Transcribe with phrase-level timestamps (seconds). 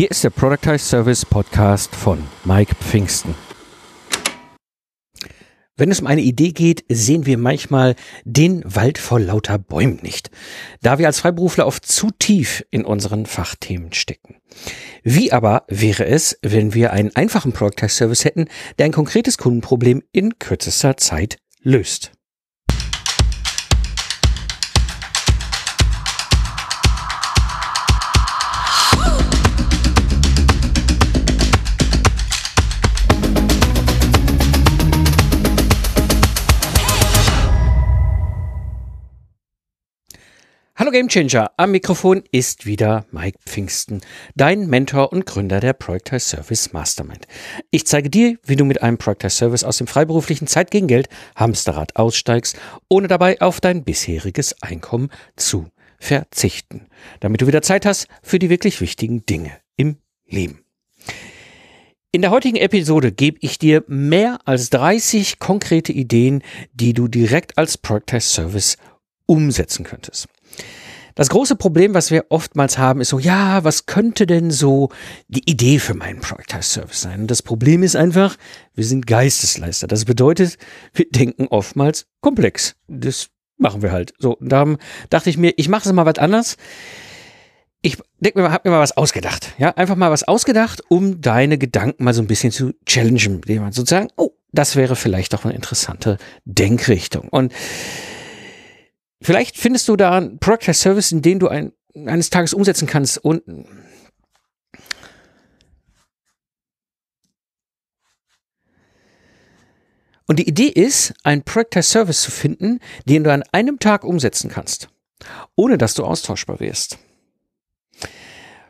[0.00, 3.34] Hier ist der Productize Service Podcast von Mike Pfingsten.
[5.76, 10.30] Wenn es um eine Idee geht, sehen wir manchmal den Wald vor lauter Bäumen nicht,
[10.80, 14.36] da wir als Freiberufler oft zu tief in unseren Fachthemen stecken.
[15.02, 20.02] Wie aber wäre es, wenn wir einen einfachen Productize Service hätten, der ein konkretes Kundenproblem
[20.12, 22.12] in kürzester Zeit löst?
[40.80, 44.00] Hallo Gamechanger, am Mikrofon ist wieder Mike Pfingsten,
[44.34, 47.26] dein Mentor und Gründer der Project Service Mastermind.
[47.70, 51.10] Ich zeige dir, wie du mit einem Project Service aus dem freiberuflichen Zeit gegen Geld
[51.36, 52.58] Hamsterrad aussteigst,
[52.88, 55.66] ohne dabei auf dein bisheriges Einkommen zu
[55.98, 56.86] verzichten,
[57.20, 60.64] damit du wieder Zeit hast für die wirklich wichtigen Dinge im Leben.
[62.10, 67.58] In der heutigen Episode gebe ich dir mehr als 30 konkrete Ideen, die du direkt
[67.58, 68.78] als Project Service
[69.26, 70.26] umsetzen könntest.
[71.14, 74.90] Das große Problem, was wir oftmals haben, ist so, ja, was könnte denn so
[75.28, 77.22] die Idee für meinen Productize Service sein?
[77.22, 78.36] Und das Problem ist einfach,
[78.74, 79.86] wir sind Geistesleister.
[79.86, 80.58] Das bedeutet,
[80.94, 82.76] wir denken oftmals komplex.
[82.88, 84.14] Das machen wir halt.
[84.18, 84.78] So, und darum
[85.10, 86.56] dachte ich mir, ich mache es mal was anders.
[87.82, 89.54] Ich denke mir, habe mir mal was ausgedacht.
[89.58, 93.40] Ja, einfach mal was ausgedacht, um deine Gedanken mal so ein bisschen zu challengen.
[93.72, 97.28] Sozusagen, oh, das wäre vielleicht doch eine interessante Denkrichtung.
[97.28, 97.52] Und
[99.22, 102.86] Vielleicht findest du da einen Product as Service, in den du ein, eines Tages umsetzen
[102.86, 103.42] kannst und
[110.26, 114.04] Und die Idee ist, einen Product as Service zu finden, den du an einem Tag
[114.04, 114.88] umsetzen kannst,
[115.56, 116.98] ohne dass du austauschbar wirst.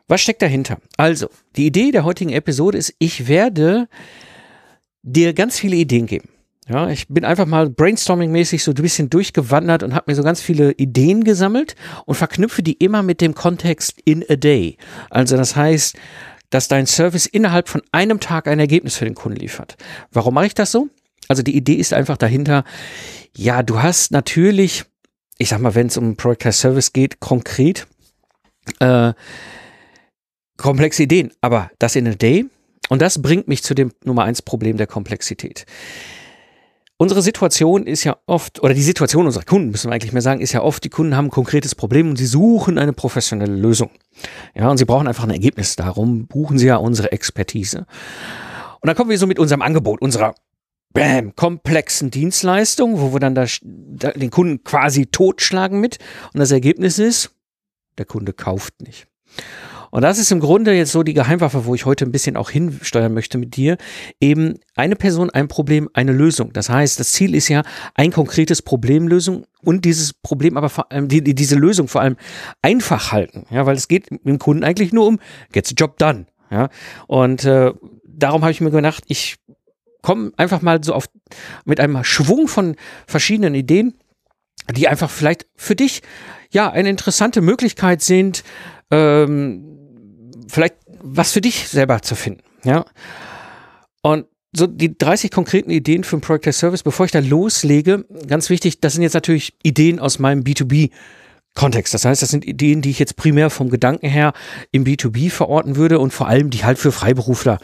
[0.08, 0.78] Was steckt dahinter?
[0.96, 3.88] Also, die Idee der heutigen Episode ist, ich werde
[5.02, 6.30] dir ganz viele Ideen geben.
[6.70, 10.40] Ja, ich bin einfach mal brainstorming-mäßig so ein bisschen durchgewandert und habe mir so ganz
[10.40, 11.74] viele Ideen gesammelt
[12.06, 14.76] und verknüpfe die immer mit dem Kontext in a day.
[15.10, 15.96] Also das heißt,
[16.50, 19.76] dass dein Service innerhalb von einem Tag ein Ergebnis für den Kunden liefert.
[20.12, 20.88] Warum mache ich das so?
[21.26, 22.62] Also die Idee ist einfach dahinter,
[23.36, 24.84] ja, du hast natürlich,
[25.38, 27.88] ich sag mal, wenn es um Product Service geht, konkret
[28.78, 29.12] äh,
[30.56, 32.46] komplexe Ideen, aber das in a day
[32.90, 35.66] und das bringt mich zu dem Nummer eins Problem der Komplexität.
[37.00, 40.42] Unsere Situation ist ja oft, oder die Situation unserer Kunden, müssen wir eigentlich mehr sagen,
[40.42, 43.88] ist ja oft, die Kunden haben ein konkretes Problem und sie suchen eine professionelle Lösung.
[44.54, 45.76] Ja, und sie brauchen einfach ein Ergebnis.
[45.76, 47.86] Darum buchen sie ja unsere Expertise.
[48.80, 50.34] Und dann kommen wir so mit unserem Angebot, unserer
[50.92, 56.00] Bam, komplexen Dienstleistung, wo wir dann da, da den Kunden quasi totschlagen mit.
[56.34, 57.30] Und das Ergebnis ist,
[57.96, 59.06] der Kunde kauft nicht.
[59.90, 62.50] Und das ist im Grunde jetzt so die Geheimwaffe, wo ich heute ein bisschen auch
[62.50, 63.76] hinsteuern möchte mit dir.
[64.20, 66.52] Eben eine Person, ein Problem, eine Lösung.
[66.52, 67.62] Das heißt, das Ziel ist ja
[67.94, 72.16] ein konkretes Problemlösung und dieses Problem aber vor allem, die, diese Lösung vor allem
[72.62, 73.46] einfach halten.
[73.50, 75.18] Ja, weil es geht dem Kunden eigentlich nur um,
[75.52, 76.26] get the job done.
[76.50, 76.68] Ja,
[77.06, 77.72] und äh,
[78.04, 79.36] darum habe ich mir gedacht, ich
[80.02, 81.06] komme einfach mal so auf
[81.64, 82.76] mit einem Schwung von
[83.06, 83.94] verschiedenen Ideen,
[84.74, 86.02] die einfach vielleicht für dich
[86.50, 88.42] ja eine interessante Möglichkeit sind,
[88.90, 89.79] ähm,
[90.50, 92.42] vielleicht was für dich selber zu finden.
[92.64, 92.84] Ja.
[94.02, 98.04] Und so die 30 konkreten Ideen für ein Product as Service, bevor ich da loslege,
[98.26, 100.90] ganz wichtig, das sind jetzt natürlich Ideen aus meinem B2B
[101.54, 101.94] Kontext.
[101.94, 104.32] Das heißt, das sind Ideen, die ich jetzt primär vom Gedanken her
[104.70, 107.58] im B2B verorten würde und vor allem, die halt für Freiberufler,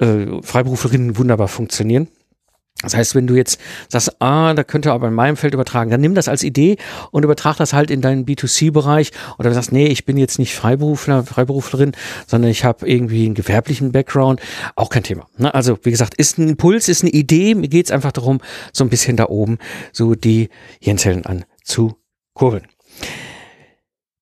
[0.00, 2.08] äh, Freiberuflerinnen wunderbar funktionieren.
[2.82, 3.58] Das heißt, wenn du jetzt
[3.88, 6.76] sagst, ah, da könnte aber in meinem Feld übertragen, dann nimm das als Idee
[7.10, 9.10] und übertrag das halt in deinen B2C-Bereich.
[9.36, 11.92] Oder du sagst, nee, ich bin jetzt nicht Freiberufler, Freiberuflerin,
[12.28, 14.40] sondern ich habe irgendwie einen gewerblichen Background.
[14.76, 15.26] Auch kein Thema.
[15.38, 15.52] Ne?
[15.52, 17.56] Also, wie gesagt, ist ein Impuls, ist eine Idee.
[17.56, 18.40] Mir geht's einfach darum,
[18.72, 19.58] so ein bisschen da oben
[19.92, 20.48] so die
[20.80, 22.68] Hirnzellen anzukurbeln.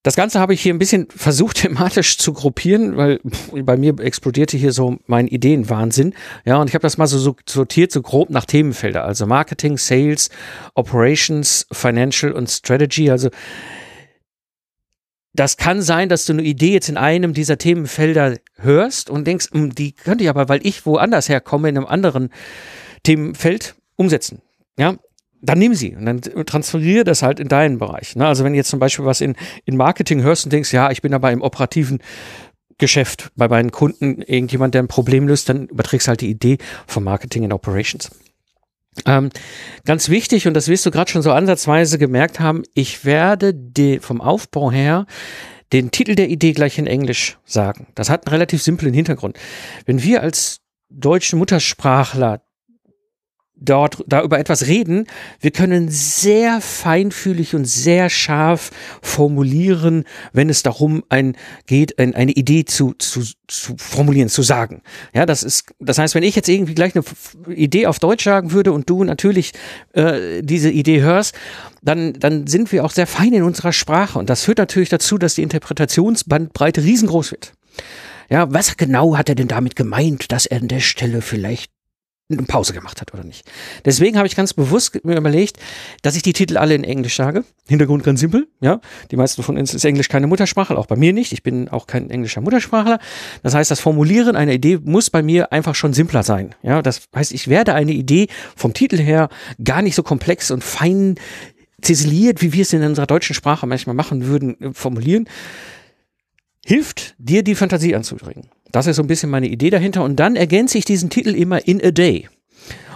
[0.06, 3.18] Das Ganze habe ich hier ein bisschen versucht thematisch zu gruppieren, weil
[3.52, 6.14] bei mir explodierte hier so mein Ideenwahnsinn.
[6.44, 9.04] Ja, und ich habe das mal so sortiert, so grob nach Themenfelder.
[9.04, 10.30] Also Marketing, Sales,
[10.76, 13.10] Operations, Financial und Strategy.
[13.10, 13.30] Also
[15.32, 19.48] das kann sein, dass du eine Idee jetzt in einem dieser Themenfelder hörst und denkst,
[19.50, 22.30] hm, die könnte ich aber, weil ich woanders herkomme, in einem anderen
[23.02, 24.40] Themenfeld umsetzen.
[24.78, 24.98] Ja,
[25.42, 28.16] dann nimm sie und dann transferiere das halt in deinen Bereich.
[28.16, 28.26] Ne?
[28.26, 31.02] Also wenn du jetzt zum Beispiel was in, in Marketing hörst und denkst, ja, ich
[31.02, 32.00] bin aber im operativen
[32.78, 37.04] Geschäft bei meinen Kunden irgendjemand, der ein Problem löst, dann überträgst halt die Idee von
[37.04, 38.10] Marketing in Operations.
[39.04, 39.30] Ähm,
[39.84, 43.98] ganz wichtig, und das wirst du gerade schon so ansatzweise gemerkt haben, ich werde die,
[43.98, 45.06] vom Aufbau her
[45.72, 47.88] den Titel der Idee gleich in Englisch sagen.
[47.94, 49.38] Das hat einen relativ simplen Hintergrund.
[49.84, 52.42] Wenn wir als deutsche Muttersprachler
[53.56, 55.06] dort da über etwas reden.
[55.40, 58.70] Wir können sehr feinfühlig und sehr scharf
[59.02, 61.36] formulieren, wenn es darum ein,
[61.66, 64.82] geht, ein, eine Idee zu, zu, zu formulieren, zu sagen.
[65.14, 67.04] Ja, das ist, das heißt, wenn ich jetzt irgendwie gleich eine
[67.54, 69.52] Idee auf Deutsch sagen würde und du natürlich
[69.94, 71.34] äh, diese Idee hörst,
[71.82, 75.16] dann, dann sind wir auch sehr fein in unserer Sprache und das führt natürlich dazu,
[75.16, 77.54] dass die Interpretationsbandbreite riesengroß wird.
[78.28, 81.70] Ja, was genau hat er denn damit gemeint, dass er an der Stelle vielleicht
[82.28, 83.48] Pause gemacht hat oder nicht.
[83.84, 85.58] Deswegen habe ich ganz bewusst mir überlegt,
[86.02, 87.44] dass ich die Titel alle in Englisch sage.
[87.68, 88.80] Hintergrund ganz simpel, ja.
[89.12, 91.32] Die meisten von uns ist Englisch keine Muttersprache, auch bei mir nicht.
[91.32, 92.98] Ich bin auch kein englischer Muttersprachler.
[93.44, 96.54] Das heißt, das Formulieren einer Idee muss bei mir einfach schon simpler sein.
[96.62, 98.26] Ja, das heißt, ich werde eine Idee
[98.56, 99.28] vom Titel her
[99.62, 101.14] gar nicht so komplex und fein
[101.80, 105.28] ziseliert, wie wir es in unserer deutschen Sprache manchmal machen würden, äh, formulieren.
[106.64, 108.50] Hilft dir die Fantasie anzuregen.
[108.72, 110.04] Das ist so ein bisschen meine Idee dahinter.
[110.04, 112.28] Und dann ergänze ich diesen Titel immer in a day.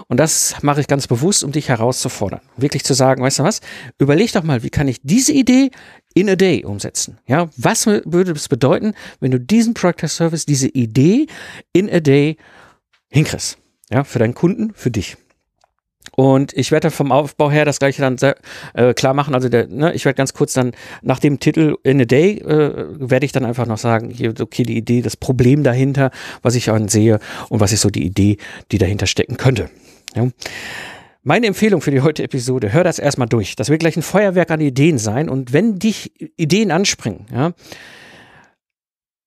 [0.09, 2.41] Und das mache ich ganz bewusst, um dich herauszufordern.
[2.57, 3.61] Wirklich zu sagen, weißt du was?
[3.97, 5.71] Überleg doch mal, wie kann ich diese Idee
[6.15, 7.19] in a day umsetzen?
[7.29, 11.29] Ja, was würde es bedeuten, wenn du diesen Product Service, diese Idee
[11.73, 12.39] in a day
[13.09, 13.59] hinkriegst?
[13.89, 15.17] Ja, für deinen Kunden, für dich.
[16.17, 18.37] Und ich werde vom Aufbau her das gleiche dann sehr,
[18.75, 19.35] äh, klar machen.
[19.35, 22.87] Also der, ne, ich werde ganz kurz dann nach dem Titel In a Day äh,
[22.99, 26.11] werde ich dann einfach noch sagen, hier, okay, die Idee, das Problem dahinter,
[26.43, 28.39] was ich dann sehe und was ist so die Idee,
[28.73, 29.71] die dahinter stecken könnte.
[30.15, 30.29] Ja.
[31.23, 33.55] Meine Empfehlung für die heutige Episode, hör das erstmal durch.
[33.55, 35.29] Das wird gleich ein Feuerwerk an Ideen sein.
[35.29, 37.53] Und wenn dich Ideen anspringen, ja,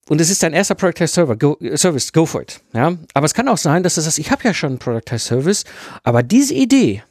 [0.10, 2.62] und es ist dein erster Productized Server, go, Service, go for it.
[2.74, 2.98] Ja?
[3.14, 5.64] Aber es kann auch sein, dass du sagst, ich habe ja schon einen Productized Service,
[6.04, 7.04] aber diese Idee,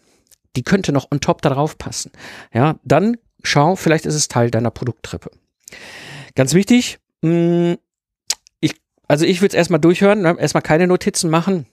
[0.56, 2.12] die könnte noch on top darauf passen.
[2.52, 5.30] Ja, dann schau, vielleicht ist es Teil deiner Produkttreppe.
[6.34, 7.78] Ganz wichtig, mh, hm,
[8.60, 8.74] ich,
[9.08, 10.36] also ich würde es erstmal durchhören, ne?
[10.38, 11.66] erstmal keine Notizen machen.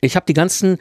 [0.00, 0.78] Ich habe die ganzen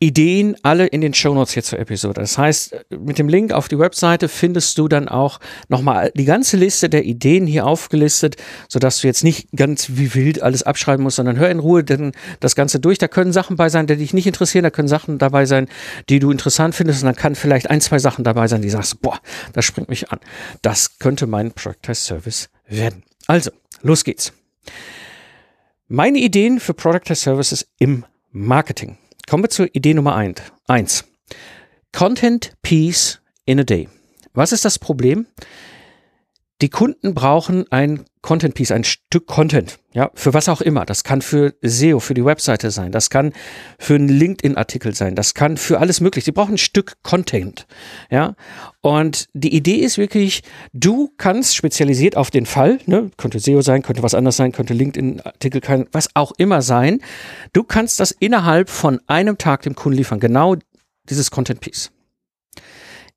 [0.00, 2.20] Ideen alle in den Shownotes hier zur Episode.
[2.20, 6.56] Das heißt, mit dem Link auf die Webseite findest du dann auch nochmal die ganze
[6.56, 8.36] Liste der Ideen hier aufgelistet,
[8.68, 12.12] sodass du jetzt nicht ganz wie wild alles abschreiben musst, sondern hör in Ruhe denn
[12.40, 12.98] das Ganze durch.
[12.98, 15.68] Da können Sachen bei sein, die dich nicht interessieren, da können Sachen dabei sein,
[16.08, 19.00] die du interessant findest und dann kann vielleicht ein, zwei Sachen dabei sein, die sagst,
[19.00, 19.20] boah,
[19.52, 20.18] das springt mich an.
[20.60, 23.04] Das könnte mein Product Service werden.
[23.26, 23.50] Also,
[23.82, 24.32] los geht's.
[25.88, 28.98] Meine Ideen für Product Services im Marketing.
[29.28, 30.42] Kommen wir zur Idee Nummer eins.
[30.68, 31.04] eins.
[31.92, 33.88] Content Piece in a Day.
[34.34, 35.26] Was ist das Problem?
[36.64, 40.86] Die Kunden brauchen ein Content Piece, ein Stück Content, ja, für was auch immer.
[40.86, 43.34] Das kann für SEO, für die Webseite sein, das kann
[43.78, 46.24] für einen LinkedIn-Artikel sein, das kann für alles möglich.
[46.24, 47.66] Sie brauchen ein Stück Content,
[48.10, 48.34] ja.
[48.80, 53.82] Und die Idee ist wirklich, du kannst spezialisiert auf den Fall, ne, könnte SEO sein,
[53.82, 57.00] könnte was anderes sein, könnte LinkedIn-Artikel, was auch immer sein.
[57.52, 60.56] Du kannst das innerhalb von einem Tag dem Kunden liefern, genau
[61.10, 61.90] dieses Content Piece.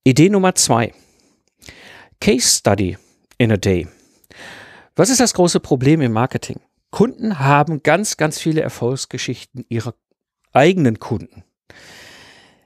[0.04, 0.92] Idee Nummer zwei.
[2.20, 2.98] Case Study
[3.38, 3.88] in a day.
[4.96, 6.60] Was ist das große Problem im Marketing?
[6.92, 9.94] Kunden haben ganz, ganz viele Erfolgsgeschichten ihrer
[10.54, 11.44] eigenen Kunden.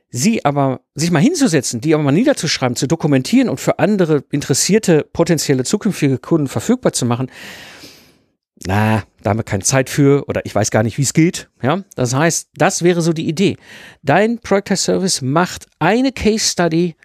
[0.09, 5.07] Sie aber, sich mal hinzusetzen, die aber mal niederzuschreiben, zu dokumentieren und für andere interessierte,
[5.13, 7.31] potenzielle zukünftige Kunden verfügbar zu machen,
[8.67, 11.49] na, da haben wir keine Zeit für oder ich weiß gar nicht, wie es geht.
[11.63, 13.57] Ja, das heißt, das wäre so die Idee.
[14.03, 16.95] Dein Project Service macht eine Case Study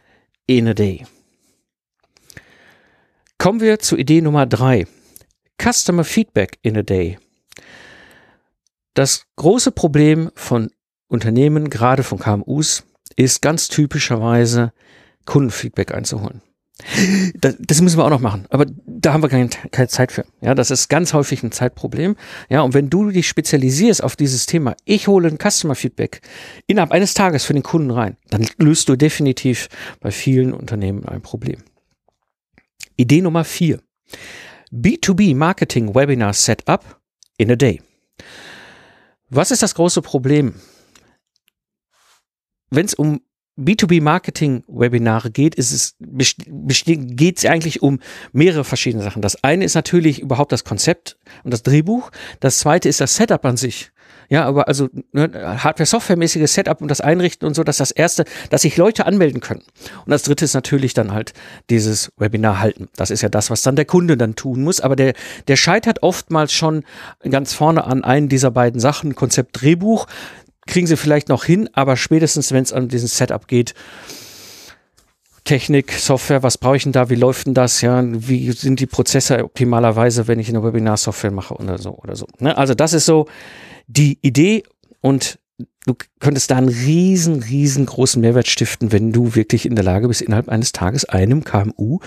[0.47, 1.07] in a day.
[3.47, 4.89] Kommen wir zu Idee Nummer drei.
[5.63, 7.17] Customer Feedback in a Day.
[8.93, 10.73] Das große Problem von
[11.07, 12.83] Unternehmen, gerade von KMUs,
[13.15, 14.73] ist ganz typischerweise
[15.27, 16.43] Kundenfeedback einzuholen.
[17.37, 20.25] Das, das, müssen wir auch noch machen, aber da haben wir keine, keine Zeit für.
[20.41, 22.17] Ja, das ist ganz häufig ein Zeitproblem.
[22.49, 26.21] Ja, und wenn du dich spezialisierst auf dieses Thema, ich hole ein Customer Feedback
[26.67, 29.69] innerhalb eines Tages für den Kunden rein, dann löst du definitiv
[30.01, 31.59] bei vielen Unternehmen ein Problem.
[32.97, 33.83] Idee Nummer vier.
[34.73, 37.01] B2B Marketing Webinar Setup
[37.37, 37.83] in a Day.
[39.29, 40.55] Was ist das große Problem?
[42.71, 43.21] Wenn es um
[43.59, 48.01] B2B Marketing Webinare geht, ist es geht es eigentlich um
[48.33, 49.23] mehrere verschiedene Sachen.
[49.23, 52.11] Das eine ist natürlich überhaupt das Konzept und das Drehbuch.
[52.41, 53.93] Das zweite ist das Setup an sich.
[54.29, 58.63] Ja, aber also ne, Hardware-Software-mäßiges Setup und das Einrichten und so, dass das erste, dass
[58.63, 59.63] sich Leute anmelden können.
[60.05, 61.33] Und das dritte ist natürlich dann halt
[61.71, 62.89] dieses Webinar halten.
[62.97, 64.81] Das ist ja das, was dann der Kunde dann tun muss.
[64.81, 65.15] Aber der,
[65.47, 66.85] der scheitert oftmals schon
[67.29, 70.07] ganz vorne an einen dieser beiden Sachen, Konzept Drehbuch.
[70.67, 73.75] Kriegen sie vielleicht noch hin, aber spätestens, wenn es an dieses Setup geht,
[75.47, 78.87] Technik, Software, was brauche ich denn da, wie läuft denn das, ja, wie sind die
[78.87, 82.27] Prozesse optimalerweise, wenn ich eine Webinar-Software mache oder so oder so.
[82.41, 82.57] Ne?
[82.57, 83.29] Also das ist so
[83.87, 84.65] die Idee
[85.01, 85.39] und
[85.87, 90.21] du könntest da einen riesen, riesengroßen Mehrwert stiften, wenn du wirklich in der Lage bist,
[90.21, 92.01] innerhalb eines Tages einem KMU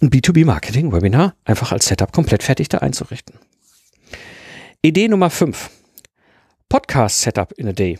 [0.00, 3.34] ein B2B-Marketing-Webinar einfach als Setup komplett fertig da einzurichten.
[4.82, 5.30] Idee Nummer
[6.70, 6.82] 5.
[6.82, 7.98] Podcast-Setup in a Day.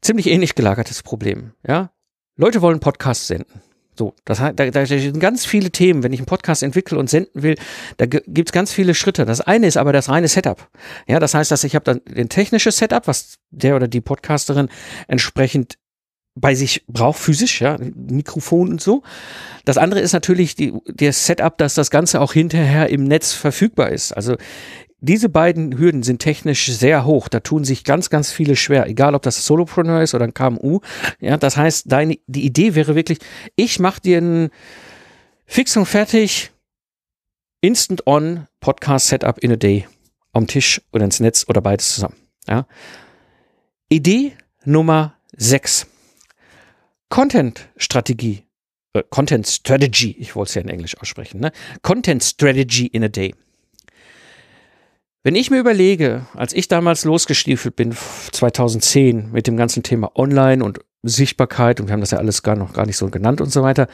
[0.00, 1.90] Ziemlich ähnlich gelagertes Problem, ja.
[2.36, 3.60] Leute wollen Podcasts senden.
[3.96, 6.04] So, das heißt, da, da sind ganz viele Themen.
[6.04, 7.56] Wenn ich einen Podcast entwickle und senden will,
[7.96, 9.24] da gibt's ganz viele Schritte.
[9.24, 10.70] Das eine ist aber das reine Setup.
[11.08, 14.68] Ja, das heißt, dass ich habe dann den technische Setup, was der oder die Podcasterin
[15.08, 15.78] entsprechend
[16.36, 19.02] bei sich braucht, physisch, ja, Mikrofon und so.
[19.64, 23.90] Das andere ist natürlich die, das Setup, dass das Ganze auch hinterher im Netz verfügbar
[23.90, 24.12] ist.
[24.12, 24.36] Also
[25.00, 27.28] diese beiden Hürden sind technisch sehr hoch.
[27.28, 28.86] Da tun sich ganz, ganz viele schwer.
[28.86, 30.80] Egal, ob das Solopreneur ist oder ein KMU.
[31.20, 33.18] Ja, das heißt, deine, die Idee wäre wirklich,
[33.54, 34.50] ich mache dir ein
[35.46, 36.50] fix und fertig
[37.60, 39.86] Instant On Podcast Setup in a Day
[40.32, 42.16] am Tisch oder ins Netz oder beides zusammen.
[42.48, 42.66] Ja.
[43.88, 44.32] Idee
[44.64, 45.86] Nummer 6.
[47.08, 48.44] Content Strategie.
[48.92, 50.16] Äh, Content Strategy.
[50.18, 51.40] Ich wollte es ja in Englisch aussprechen.
[51.40, 51.52] Ne?
[51.82, 53.34] Content Strategy in a Day.
[55.28, 57.94] Wenn ich mir überlege, als ich damals losgestiefelt bin,
[58.32, 62.56] 2010, mit dem ganzen Thema Online und Sichtbarkeit, und wir haben das ja alles gar
[62.56, 63.88] noch gar nicht so genannt und so weiter,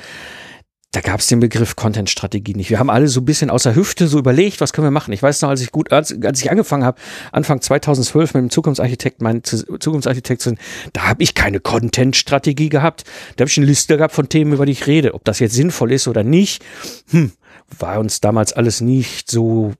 [0.92, 2.70] da gab es den Begriff Content-Strategie nicht.
[2.70, 5.12] Wir haben alle so ein bisschen außer Hüfte so überlegt, was können wir machen.
[5.12, 7.00] Ich weiß noch, als ich gut, als, als ich angefangen habe,
[7.32, 10.54] Anfang 2012 mit dem Zukunftsarchitekt, mein Zukunftsarchitekt zu
[10.92, 13.02] da habe ich keine Content-Strategie gehabt.
[13.34, 15.14] Da habe ich eine Liste gehabt von Themen, über die ich rede.
[15.14, 16.64] Ob das jetzt sinnvoll ist oder nicht,
[17.10, 17.32] hm,
[17.76, 19.72] war uns damals alles nicht so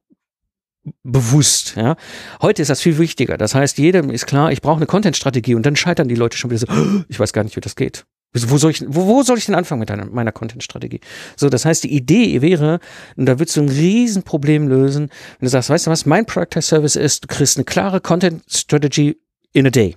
[1.03, 1.75] bewusst.
[1.77, 1.97] Ja.
[2.43, 3.39] Heute ist das viel wichtiger.
[3.39, 6.51] Das heißt, jedem ist klar, ich brauche eine Content-Strategie und dann scheitern die Leute schon
[6.51, 6.67] wieder so,
[7.09, 8.05] ich weiß gar nicht, wie das geht.
[8.37, 11.01] Wo soll ich, wo, wo soll ich denn anfangen mit deiner, meiner Content-Strategie?
[11.37, 12.81] So, das heißt, die Idee wäre,
[13.17, 16.61] und da würdest du ein Riesenproblem lösen, wenn du sagst, weißt du was, mein Product
[16.61, 19.17] Service ist, du kriegst eine klare Content-Strategy
[19.53, 19.97] in a day.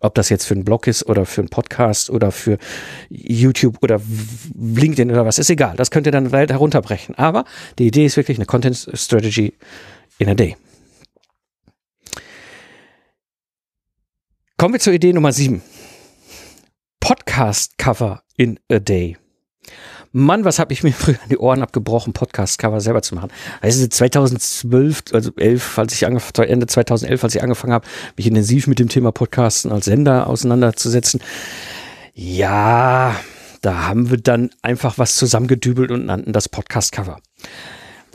[0.00, 2.58] Ob das jetzt für einen Blog ist oder für einen Podcast oder für
[3.10, 4.00] YouTube oder
[4.56, 5.76] LinkedIn oder was, ist egal.
[5.76, 7.16] Das könnt ihr dann herunterbrechen.
[7.16, 7.44] Aber
[7.78, 9.54] die Idee ist wirklich eine Content Strategy
[10.18, 10.56] in a day.
[14.56, 15.62] Kommen wir zur Idee Nummer 7.
[16.98, 19.16] Podcast-Cover in a day.
[20.12, 23.30] Mann, was habe ich mir früher an die Ohren abgebrochen, Podcast-Cover selber zu machen.
[23.60, 28.66] Also 2012, also 11, als ich angefangen, Ende 2011, als ich angefangen habe, mich intensiv
[28.66, 31.20] mit dem Thema Podcasten als Sender auseinanderzusetzen.
[32.14, 33.14] Ja,
[33.60, 37.20] da haben wir dann einfach was zusammengedübelt und nannten das Podcast-Cover.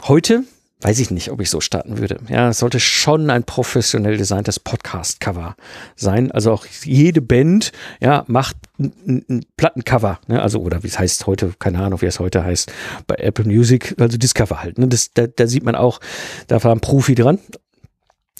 [0.03, 0.43] Heute
[0.83, 2.17] weiß ich nicht, ob ich so starten würde.
[2.27, 5.55] Ja, es sollte schon ein professionell designtes Podcast-Cover
[5.95, 6.31] sein.
[6.31, 7.71] Also auch jede Band,
[8.01, 10.41] ja, macht ein, ein Plattencover, ne?
[10.41, 12.71] also oder wie es heißt heute, keine Ahnung, wie es heute heißt,
[13.07, 14.77] bei Apple Music, also das Cover halt.
[14.77, 14.87] Ne?
[14.87, 15.99] Das, da, da sieht man auch,
[16.47, 17.39] da war ein Profi dran.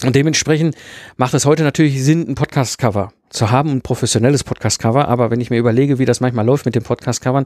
[0.02, 0.74] Und dementsprechend
[1.16, 5.06] macht es heute natürlich Sinn, ein Podcast-Cover zu haben, ein professionelles Podcast-Cover.
[5.06, 7.44] Aber wenn ich mir überlege, wie das manchmal läuft mit den Podcast-Covern,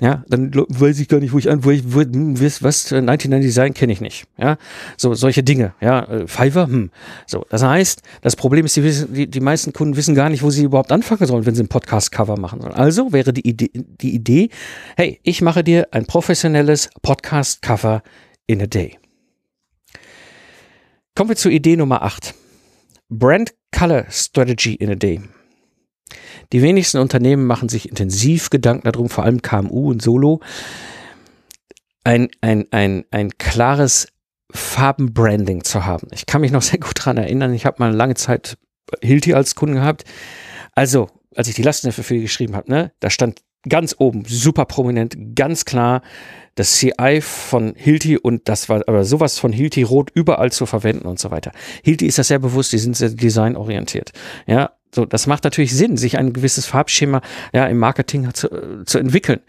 [0.00, 3.40] ja, dann weiß ich gar nicht, wo ich an, wo ich, wo, was, 99 äh,
[3.40, 4.26] Design kenne ich nicht.
[4.36, 4.56] Ja,
[4.96, 5.74] so, solche Dinge.
[5.80, 6.90] Ja, äh, Fiverr, hm.
[7.26, 10.64] So, das heißt, das Problem ist, die, die meisten Kunden wissen gar nicht, wo sie
[10.64, 12.74] überhaupt anfangen sollen, wenn sie ein Podcast-Cover machen sollen.
[12.74, 14.50] Also wäre die Idee, die Idee,
[14.96, 18.02] hey, ich mache dir ein professionelles Podcast-Cover
[18.48, 18.98] in a day.
[21.16, 22.34] Kommen wir zur Idee Nummer 8.
[23.08, 25.22] Brand Color Strategy in a Day.
[26.52, 30.42] Die wenigsten Unternehmen machen sich intensiv Gedanken darum, vor allem KMU und Solo,
[32.04, 34.08] ein, ein, ein, ein klares
[34.52, 36.08] Farbenbranding zu haben.
[36.12, 38.58] Ich kann mich noch sehr gut daran erinnern, ich habe mal eine lange Zeit
[39.00, 40.04] Hilti als Kunden gehabt.
[40.74, 44.64] Also, als ich die Lastenhefte für die geschrieben habe, ne, da stand ganz oben, super
[44.64, 46.02] prominent, ganz klar
[46.56, 51.06] das CI von Hilti und das war aber sowas von Hilti Rot überall zu verwenden
[51.06, 51.52] und so weiter.
[51.84, 54.12] Hilti ist das sehr bewusst, die sind sehr designorientiert.
[54.46, 57.20] Ja, so, das macht natürlich Sinn, sich ein gewisses Farbschema
[57.52, 59.40] ja im Marketing zu, zu entwickeln.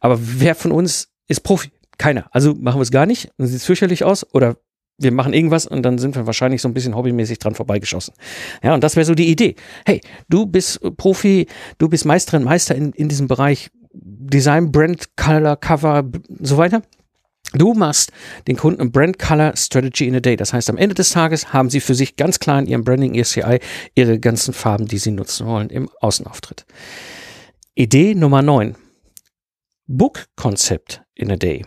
[0.00, 1.70] Aber wer von uns ist Profi?
[1.96, 2.28] Keiner.
[2.30, 4.56] Also machen wir es gar nicht, dann sieht es fürchterlich aus oder
[5.00, 8.14] wir machen irgendwas und dann sind wir wahrscheinlich so ein bisschen hobbymäßig dran vorbeigeschossen.
[8.62, 9.56] Ja, und das wäre so die Idee.
[9.86, 11.46] Hey, du bist Profi,
[11.78, 16.04] du bist Meisterin, Meister in, in diesem Bereich Design, Brand, Color, Cover,
[16.40, 16.82] so weiter.
[17.52, 18.12] Du machst
[18.46, 20.36] den Kunden Brand Color Strategy in a Day.
[20.36, 23.14] Das heißt, am Ende des Tages haben sie für sich ganz klar in ihrem Branding,
[23.14, 23.58] ihr CI,
[23.94, 26.64] ihre ganzen Farben, die sie nutzen wollen im Außenauftritt.
[27.74, 28.76] Idee Nummer 9.
[29.88, 31.64] Book Concept in a Day.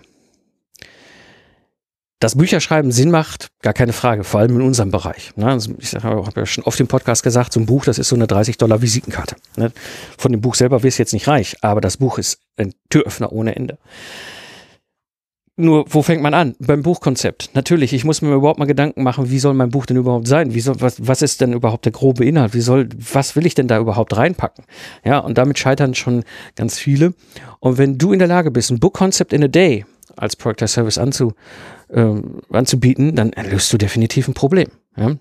[2.24, 5.36] Dass Bücherschreiben Sinn macht, gar keine Frage, vor allem in unserem Bereich.
[5.36, 5.46] Ne?
[5.46, 8.16] Also ich habe ja schon oft im Podcast gesagt, so ein Buch, das ist so
[8.16, 9.36] eine 30 Dollar Visitenkarte.
[9.58, 9.74] Ne?
[10.18, 13.34] Von dem Buch selber wirst du jetzt nicht reich, aber das Buch ist ein Türöffner
[13.34, 13.78] ohne Ende.
[15.58, 16.56] Nur, wo fängt man an?
[16.60, 17.50] Beim Buchkonzept.
[17.56, 20.54] Natürlich, ich muss mir überhaupt mal Gedanken machen, wie soll mein Buch denn überhaupt sein?
[20.54, 22.54] Wie soll, was, was ist denn überhaupt der grobe Inhalt?
[22.54, 24.64] Wie soll, was will ich denn da überhaupt reinpacken?
[25.04, 26.24] Ja, und damit scheitern schon
[26.56, 27.16] ganz viele.
[27.60, 30.70] Und wenn du in der Lage bist, ein Book Concept in a Day als Project
[30.70, 31.34] Service anzu,
[31.90, 34.70] äh, anzubieten, dann löst du definitiv ein Problem.
[34.96, 35.16] Ja?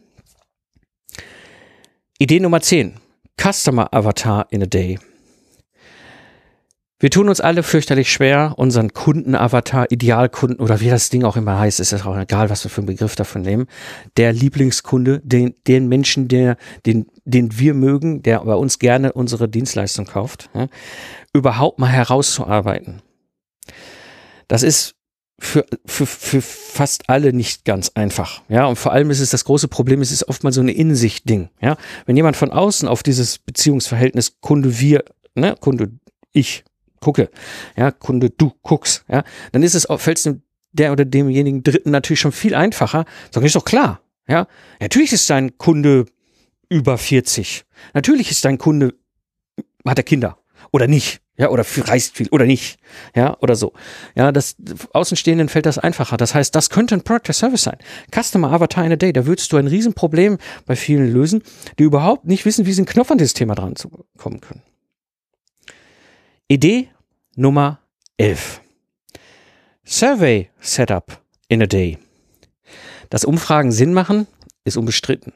[2.19, 2.95] Idee Nummer 10.
[3.41, 4.99] Customer Avatar in a Day.
[7.03, 11.59] Wir tun uns alle fürchterlich schwer, unseren Kundenavatar, Idealkunden oder wie das Ding auch immer
[11.59, 13.67] heißt, ist es auch egal, was wir für einen Begriff davon nehmen,
[14.17, 16.57] der Lieblingskunde, den, den Menschen, der,
[16.87, 20.69] den, den wir mögen, der bei uns gerne unsere Dienstleistung kauft, ja,
[21.33, 23.03] überhaupt mal herauszuarbeiten.
[24.49, 24.95] Das ist
[25.43, 28.43] für, für, für fast alle nicht ganz einfach.
[28.49, 31.49] Ja, und vor allem ist es das große Problem, es ist oftmals so eine Insicht-Ding.
[31.61, 35.91] Ja, wenn jemand von außen auf dieses Beziehungsverhältnis Kunde wir, ne, Kunde
[36.33, 36.65] ich
[37.01, 37.29] gucke,
[37.77, 40.35] ja, Kunde, du guckst, ja, dann ist es, fällt es
[40.71, 43.05] der oder demjenigen Dritten natürlich schon viel einfacher.
[43.31, 44.47] Sag ist doch klar, ja.
[44.81, 46.07] Natürlich ist dein Kunde
[46.69, 47.65] über 40.
[47.95, 48.95] Natürlich ist dein Kunde,
[49.85, 50.39] hat er Kinder
[50.73, 51.21] oder nicht.
[51.39, 52.79] Ja, oder reist viel oder nicht.
[53.15, 53.73] Ja, oder so.
[54.15, 54.57] Ja, das
[54.93, 56.17] Außenstehenden fällt das einfacher.
[56.17, 57.79] Das heißt, das könnte ein Product Service sein.
[58.15, 61.43] Customer Avatar in a Day, da würdest du ein Riesenproblem bei vielen lösen,
[61.79, 64.63] die überhaupt nicht wissen, wie sie einen Knopf an dieses Thema dran zu kommen können.
[66.49, 66.91] Idee
[67.35, 67.81] Nummer
[68.19, 68.61] 11.
[69.85, 71.99] Survey Setup in a Day.
[73.09, 74.27] Dass Umfragen Sinn machen,
[74.65, 75.33] ist unbestritten.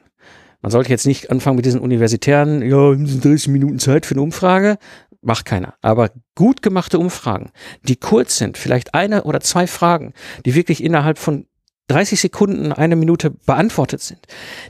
[0.61, 4.77] Man sollte jetzt nicht anfangen mit diesen universitären, ja, 30 Minuten Zeit für eine Umfrage.
[5.21, 5.75] Macht keiner.
[5.81, 7.51] Aber gut gemachte Umfragen,
[7.83, 10.13] die kurz sind, vielleicht eine oder zwei Fragen,
[10.45, 11.47] die wirklich innerhalb von
[11.87, 14.19] 30 Sekunden, eine Minute beantwortet sind,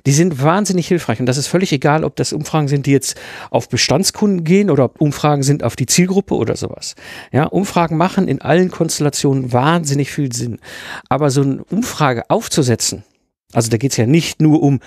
[0.05, 1.19] die sind wahnsinnig hilfreich.
[1.19, 4.85] Und das ist völlig egal, ob das Umfragen sind, die jetzt auf Bestandskunden gehen oder
[4.85, 6.95] ob Umfragen sind auf die Zielgruppe oder sowas.
[7.31, 10.59] Ja, Umfragen machen in allen Konstellationen wahnsinnig viel Sinn.
[11.09, 13.03] Aber so eine Umfrage aufzusetzen,
[13.51, 14.79] also da geht es ja nicht nur um,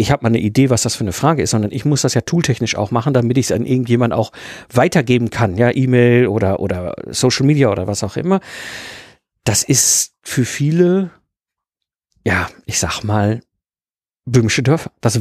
[0.00, 2.14] ich habe mal eine Idee, was das für eine Frage ist, sondern ich muss das
[2.14, 4.32] ja tooltechnisch auch machen, damit ich es an irgendjemand auch
[4.72, 8.40] weitergeben kann, ja, E-Mail oder, oder Social Media oder was auch immer.
[9.44, 11.10] Das ist für viele
[12.24, 13.40] ja, ich sag mal,
[14.26, 14.92] böhmische Dörfer.
[15.00, 15.20] Das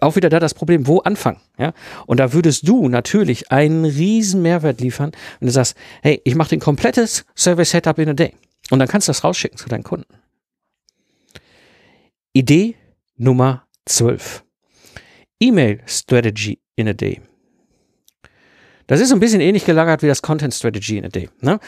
[0.00, 1.72] auch wieder da das Problem, wo anfangen, ja?
[2.06, 6.50] Und da würdest du natürlich einen riesen Mehrwert liefern, wenn du sagst, hey, ich mache
[6.50, 8.34] den komplettes Service Setup in a day
[8.70, 10.12] und dann kannst du das rausschicken zu deinen Kunden.
[12.32, 12.76] Idee
[13.18, 14.44] Nummer 12.
[15.40, 17.20] E-Mail Strategy in a day.
[18.86, 21.28] Das ist so ein bisschen ähnlich gelagert wie das Content Strategy in a day.
[21.40, 21.58] Ne?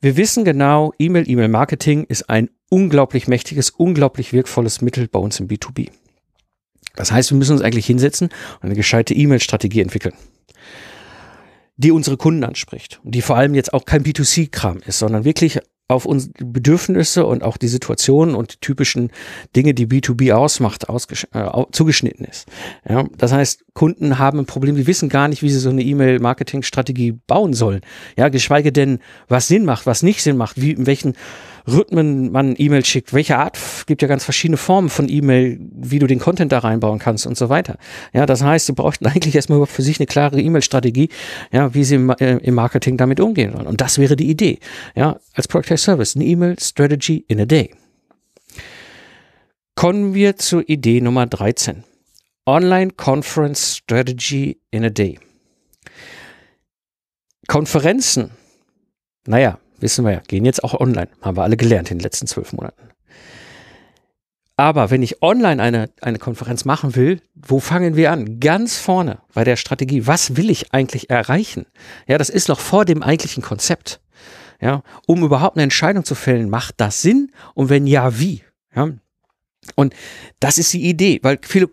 [0.00, 5.48] Wir wissen genau, E-Mail, E-Mail-Marketing ist ein unglaublich mächtiges, unglaublich wirkvolles Mittel bei uns im
[5.48, 5.90] B2B.
[6.96, 10.14] Das heißt, wir müssen uns eigentlich hinsetzen und eine gescheite E-Mail-Strategie entwickeln,
[11.76, 15.60] die unsere Kunden anspricht und die vor allem jetzt auch kein B2C-Kram ist, sondern wirklich
[15.86, 19.10] auf unsere Bedürfnisse und auch die Situationen und die typischen
[19.54, 22.46] Dinge, die B2B ausmacht, äh, zugeschnitten ist.
[22.88, 25.82] Ja, das heißt, Kunden haben ein Problem, die wissen gar nicht, wie sie so eine
[25.82, 27.82] E-Mail-Marketing-Strategie bauen sollen.
[28.16, 31.14] Ja, geschweige denn, was Sinn macht, was nicht Sinn macht, wie, in welchen
[31.66, 36.06] Rhythmen man E-Mail schickt, welche Art, gibt ja ganz verschiedene Formen von E-Mail, wie du
[36.06, 37.78] den Content da reinbauen kannst und so weiter.
[38.12, 41.08] Ja, das heißt, du brauchst eigentlich erstmal für sich eine klare E-Mail-Strategie,
[41.52, 43.66] ja, wie sie im, äh, im, Marketing damit umgehen wollen.
[43.66, 44.58] Und das wäre die Idee.
[44.94, 47.70] Ja, als Product Service, eine E-Mail-Strategy in a day.
[49.74, 51.82] Kommen wir zur Idee Nummer 13.
[52.46, 55.18] Online Conference Strategy in a Day.
[57.48, 58.30] Konferenzen,
[59.26, 61.08] naja, wissen wir ja, gehen jetzt auch online.
[61.20, 62.88] Haben wir alle gelernt in den letzten zwölf Monaten.
[64.56, 68.40] Aber wenn ich online eine, eine Konferenz machen will, wo fangen wir an?
[68.40, 70.06] Ganz vorne bei der Strategie.
[70.06, 71.66] Was will ich eigentlich erreichen?
[72.06, 74.00] Ja, das ist noch vor dem eigentlichen Konzept.
[74.60, 77.32] Ja, um überhaupt eine Entscheidung zu fällen, macht das Sinn?
[77.54, 78.42] Und wenn ja, wie?
[78.74, 78.90] Ja.
[79.74, 79.94] Und
[80.40, 81.68] das ist die Idee, weil viele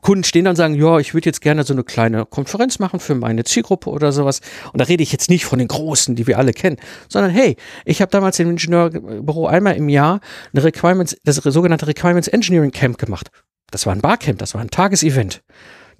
[0.00, 3.00] Kunden stehen dann und sagen, ja, ich würde jetzt gerne so eine kleine Konferenz machen
[3.00, 4.40] für meine Zielgruppe oder sowas.
[4.72, 6.76] Und da rede ich jetzt nicht von den großen, die wir alle kennen,
[7.08, 10.20] sondern hey, ich habe damals im Ingenieurbüro einmal im Jahr
[10.52, 13.30] eine Requirements, das sogenannte Requirements Engineering Camp gemacht.
[13.70, 15.42] Das war ein Barcamp, das war ein Tagesevent.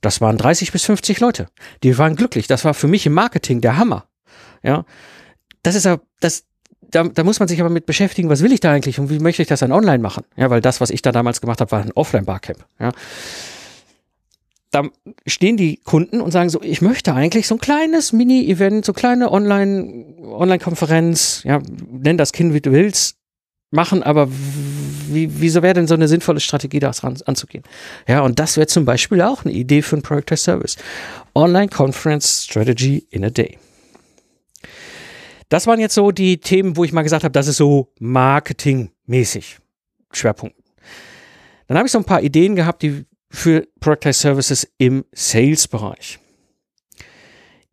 [0.00, 1.48] Das waren 30 bis 50 Leute.
[1.82, 2.46] Die waren glücklich.
[2.46, 4.06] Das war für mich im Marketing der Hammer.
[4.62, 4.84] Ja.
[5.62, 6.44] Das ist ja, das,
[6.80, 9.18] da, da muss man sich aber mit beschäftigen, was will ich da eigentlich und wie
[9.18, 10.24] möchte ich das dann online machen?
[10.36, 12.64] Ja, weil das, was ich da damals gemacht habe, war ein Offline-Barcamp.
[12.78, 12.92] Ja
[14.76, 14.90] da
[15.26, 19.32] stehen die Kunden und sagen so, ich möchte eigentlich so ein kleines Mini-Event, so kleine
[19.32, 23.16] Online, Online-Konferenz, ja, nenn das Kind, wie du willst,
[23.70, 27.64] machen, aber wie, wieso wäre denn so eine sinnvolle Strategie, das ran, anzugehen?
[28.06, 30.76] Ja, und das wäre zum Beispiel auch eine Idee für ein Product as Service.
[31.34, 33.58] Online Conference Strategy in a Day.
[35.48, 39.56] Das waren jetzt so die Themen, wo ich mal gesagt habe, das ist so marketingmäßig
[40.12, 40.56] Schwerpunkt.
[41.66, 46.18] Dann habe ich so ein paar Ideen gehabt, die für Product as Services im Sales-Bereich.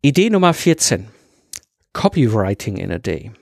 [0.02, 1.08] Idee Nummer 14.
[1.94, 3.32] Copywriting in a Day.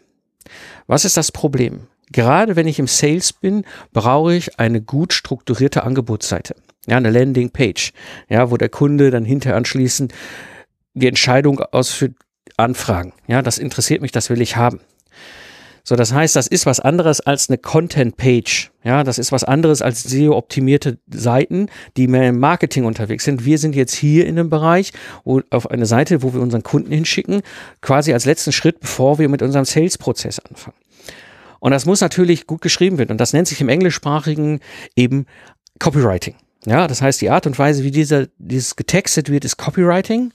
[0.87, 1.89] Was ist das Problem?
[2.13, 6.55] Gerade wenn ich im Sales bin, brauche ich eine gut strukturierte Angebotsseite.
[6.87, 7.93] Ja, eine Landingpage,
[8.29, 10.13] ja, wo der Kunde dann hinterher anschließend
[10.95, 12.15] die Entscheidung ausführt,
[12.57, 13.15] Anfragen.
[13.27, 14.81] Ja, das interessiert mich, das will ich haben.
[15.83, 18.72] So, das heißt, das ist was anderes als eine Content-Page.
[18.85, 23.45] Ja, das ist was anderes als SEO-optimierte Seiten, die mehr im Marketing unterwegs sind.
[23.45, 24.93] Wir sind jetzt hier in einem Bereich,
[25.25, 27.43] wo, auf eine Seite, wo wir unseren Kunden hinschicken,
[27.81, 30.77] quasi als letzten Schritt, bevor wir mit unserem Sales-Prozess anfangen.
[31.61, 33.13] Und das muss natürlich gut geschrieben werden.
[33.13, 34.59] Und das nennt sich im englischsprachigen
[34.97, 35.27] eben
[35.79, 36.35] Copywriting.
[36.67, 40.33] Ja, das heißt, die Art und Weise, wie dieser, dieses getextet wird, ist Copywriting.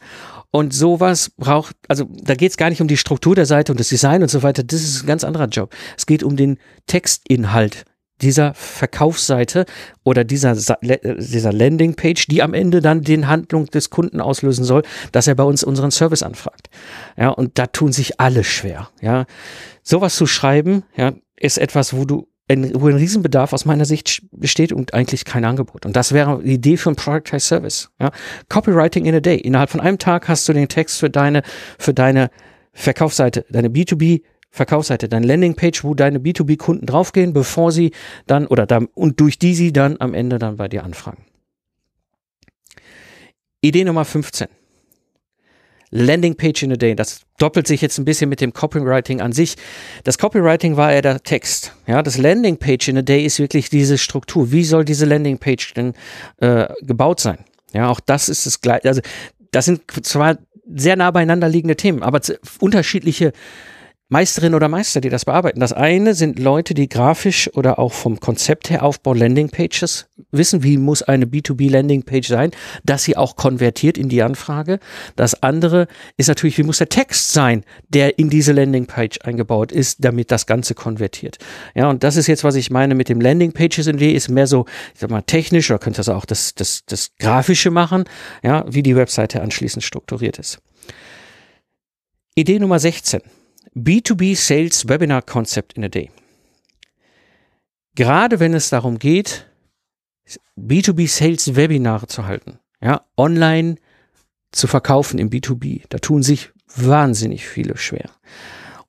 [0.51, 3.79] Und sowas braucht, also da geht es gar nicht um die Struktur der Seite und
[3.79, 4.63] das Design und so weiter.
[4.63, 5.75] Das ist ein ganz anderer Job.
[5.97, 7.83] Es geht um den Textinhalt
[8.21, 9.65] dieser Verkaufsseite
[10.03, 15.27] oder dieser, dieser Landingpage, die am Ende dann den Handlung des Kunden auslösen soll, dass
[15.27, 16.69] er bei uns unseren Service anfragt.
[17.17, 18.89] Ja, und da tun sich alle schwer.
[19.01, 19.25] Ja,
[19.83, 24.23] sowas zu schreiben, ja, ist etwas, wo du ein, wo ein Riesenbedarf aus meiner Sicht
[24.31, 25.85] besteht und eigentlich kein Angebot.
[25.85, 27.89] Und das wäre die Idee für ein Productized Service.
[27.99, 28.11] Ja?
[28.49, 29.37] Copywriting in a day.
[29.37, 31.43] Innerhalb von einem Tag hast du den Text für deine,
[31.77, 32.29] für deine
[32.73, 34.21] Verkaufsseite, deine B2B
[34.57, 37.91] Verkaufsseite, deine Landingpage, wo deine B2B-Kunden draufgehen, bevor sie
[38.25, 41.23] dann oder dann und durch die sie dann am Ende dann bei dir anfragen.
[43.61, 44.47] Idee Nummer 15.
[45.89, 46.95] Landingpage in a Day.
[46.95, 49.55] Das doppelt sich jetzt ein bisschen mit dem Copywriting an sich.
[50.03, 51.73] Das Copywriting war ja der Text.
[51.85, 54.51] Ja, das Landingpage in a Day ist wirklich diese Struktur.
[54.51, 55.93] Wie soll diese Landingpage denn
[56.37, 57.37] äh, gebaut sein?
[57.73, 58.87] Ja, auch das ist das gleiche.
[58.87, 59.01] Also
[59.51, 60.37] das sind zwar
[60.75, 62.19] sehr nah beieinander liegende Themen, aber
[62.59, 63.31] unterschiedliche
[64.09, 65.59] Meisterin oder Meister, die das bearbeiten.
[65.59, 70.77] Das eine sind Leute, die grafisch oder auch vom Konzept her Aufbau Landingpages wissen, wie
[70.77, 72.51] muss eine B2B Landingpage sein,
[72.85, 74.79] dass sie auch konvertiert in die Anfrage.
[75.17, 80.05] Das andere ist natürlich, wie muss der Text sein, der in diese Landingpage eingebaut ist,
[80.05, 81.37] damit das Ganze konvertiert.
[81.75, 84.65] Ja, und das ist jetzt, was ich meine mit dem Landingpages Idee, ist mehr so,
[84.93, 88.05] ich sag mal, technisch oder könnte das auch das, das, das Grafische machen,
[88.41, 90.59] ja, wie die Webseite anschließend strukturiert ist.
[92.35, 93.21] Idee Nummer 16.
[93.77, 96.09] B2B Sales Webinar Concept in a Day.
[97.93, 99.45] Gerade wenn es darum geht,
[100.57, 103.75] B2B Sales Webinare zu halten, ja, online
[104.51, 108.09] zu verkaufen im B2B, da tun sich wahnsinnig viele schwer.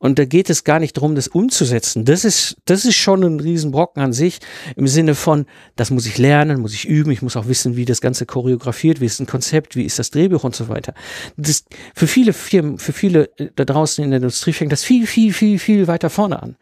[0.00, 2.04] Und da geht es gar nicht darum, das umzusetzen.
[2.04, 4.38] Das ist, das ist schon ein Riesenbrocken an sich
[4.76, 7.84] im Sinne von, das muss ich lernen, muss ich üben, ich muss auch wissen, wie
[7.84, 10.94] das Ganze choreografiert, wie ist ein Konzept, wie ist das Drehbuch und so weiter.
[11.37, 15.06] Das, für viele Firmen, für viele äh, da draußen in der Industrie fängt das viel,
[15.06, 16.56] viel, viel, viel weiter vorne an.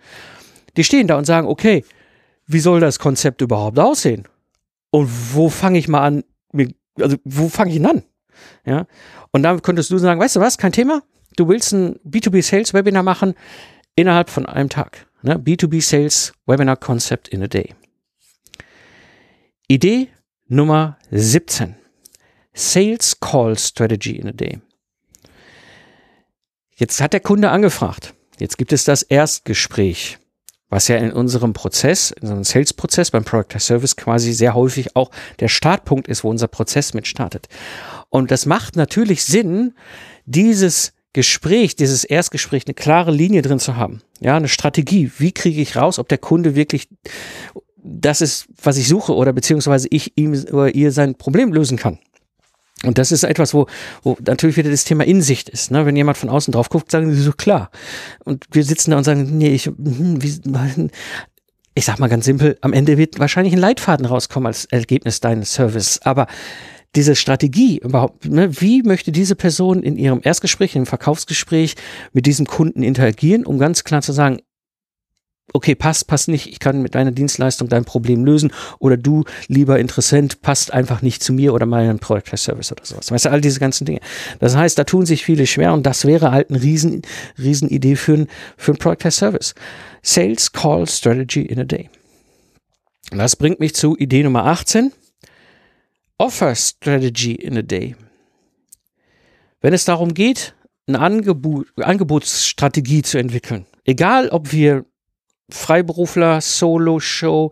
[0.79, 1.85] Die stehen da und sagen, okay,
[2.47, 4.25] wie soll das Konzept überhaupt aussehen?
[4.91, 6.25] Und wo fange ich mal an,
[6.99, 8.03] also wo fange ich an?
[8.65, 8.87] Ja.
[9.31, 11.03] Und dann könntest du sagen, weißt du was, kein Thema,
[11.37, 13.35] du willst ein B2B Sales Webinar machen
[13.95, 15.07] innerhalb von einem Tag.
[15.23, 15.37] Ne?
[15.37, 17.75] B2B Sales Webinar Concept in a Day.
[19.69, 20.09] Idee
[20.49, 21.77] Nummer 17.
[22.55, 24.61] Sales Call Strategy in a Day.
[26.77, 28.15] Jetzt hat der Kunde angefragt.
[28.39, 30.19] Jetzt gibt es das Erstgespräch,
[30.69, 35.11] was ja in unserem Prozess, in unserem Sales-Prozess beim Product Service quasi sehr häufig auch
[35.41, 37.49] der Startpunkt ist, wo unser Prozess mit startet.
[38.11, 39.75] Und das macht natürlich Sinn,
[40.27, 44.03] dieses Gespräch, dieses Erstgespräch, eine klare Linie drin zu haben.
[44.21, 45.11] Ja, eine Strategie.
[45.17, 46.89] Wie kriege ich raus, ob der Kunde wirklich
[47.83, 51.99] das ist, was ich suche oder beziehungsweise ich ihm oder ihr sein Problem lösen kann.
[52.85, 53.67] Und das ist etwas, wo,
[54.03, 55.71] wo natürlich wieder das Thema Insicht ist.
[55.71, 55.87] Ne?
[55.87, 57.71] Wenn jemand von außen drauf guckt, sagen sie so klar.
[58.27, 60.91] Und wir sitzen da und sagen, nee, ich, hm, wie,
[61.75, 65.55] ich sag mal ganz simpel, am Ende wird wahrscheinlich ein Leitfaden rauskommen als Ergebnis deines
[65.55, 66.01] Service.
[66.03, 66.27] Aber
[66.97, 71.75] diese Strategie überhaupt, ne, wie möchte diese Person in ihrem Erstgespräch, im Verkaufsgespräch
[72.13, 74.39] mit diesem Kunden interagieren, um ganz klar zu sagen,
[75.53, 79.79] okay, passt, passt nicht, ich kann mit deiner Dienstleistung dein Problem lösen oder du, lieber
[79.79, 83.11] Interessent, passt einfach nicht zu mir oder meinem Product Service oder sowas.
[83.11, 84.01] Weißt du, all diese ganzen Dinge.
[84.41, 87.03] Das heißt, da tun sich viele schwer und das wäre halt eine riesen,
[87.39, 89.55] riesen Idee für ein, für ein Product Service.
[90.03, 91.91] Sales Call Strategy in a Day.
[93.11, 94.93] Das bringt mich zu Idee Nummer 18.
[96.19, 97.95] Offer Strategy in a Day.
[99.61, 100.55] Wenn es darum geht,
[100.87, 104.85] eine Angebot, Angebotsstrategie zu entwickeln, egal ob wir
[105.51, 107.51] Freiberufler, Solo-Show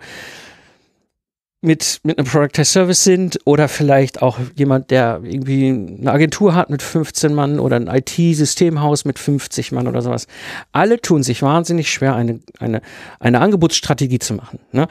[1.60, 6.54] mit, mit einem Product as Service sind oder vielleicht auch jemand, der irgendwie eine Agentur
[6.54, 10.26] hat mit 15 Mann oder ein IT-Systemhaus mit 50 Mann oder sowas.
[10.72, 12.82] Alle tun sich wahnsinnig schwer, eine, eine,
[13.18, 14.58] eine Angebotsstrategie zu machen.
[14.72, 14.88] Ne?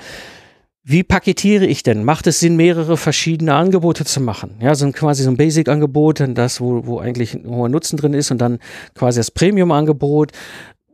[0.85, 2.03] Wie paketiere ich denn?
[2.03, 4.57] Macht es Sinn, mehrere verschiedene Angebote zu machen?
[4.59, 8.13] Ja, so ein, quasi so ein Basic-Angebot, das, wo, wo eigentlich ein hoher Nutzen drin
[8.13, 8.59] ist und dann
[8.93, 10.31] quasi das Premium-Angebot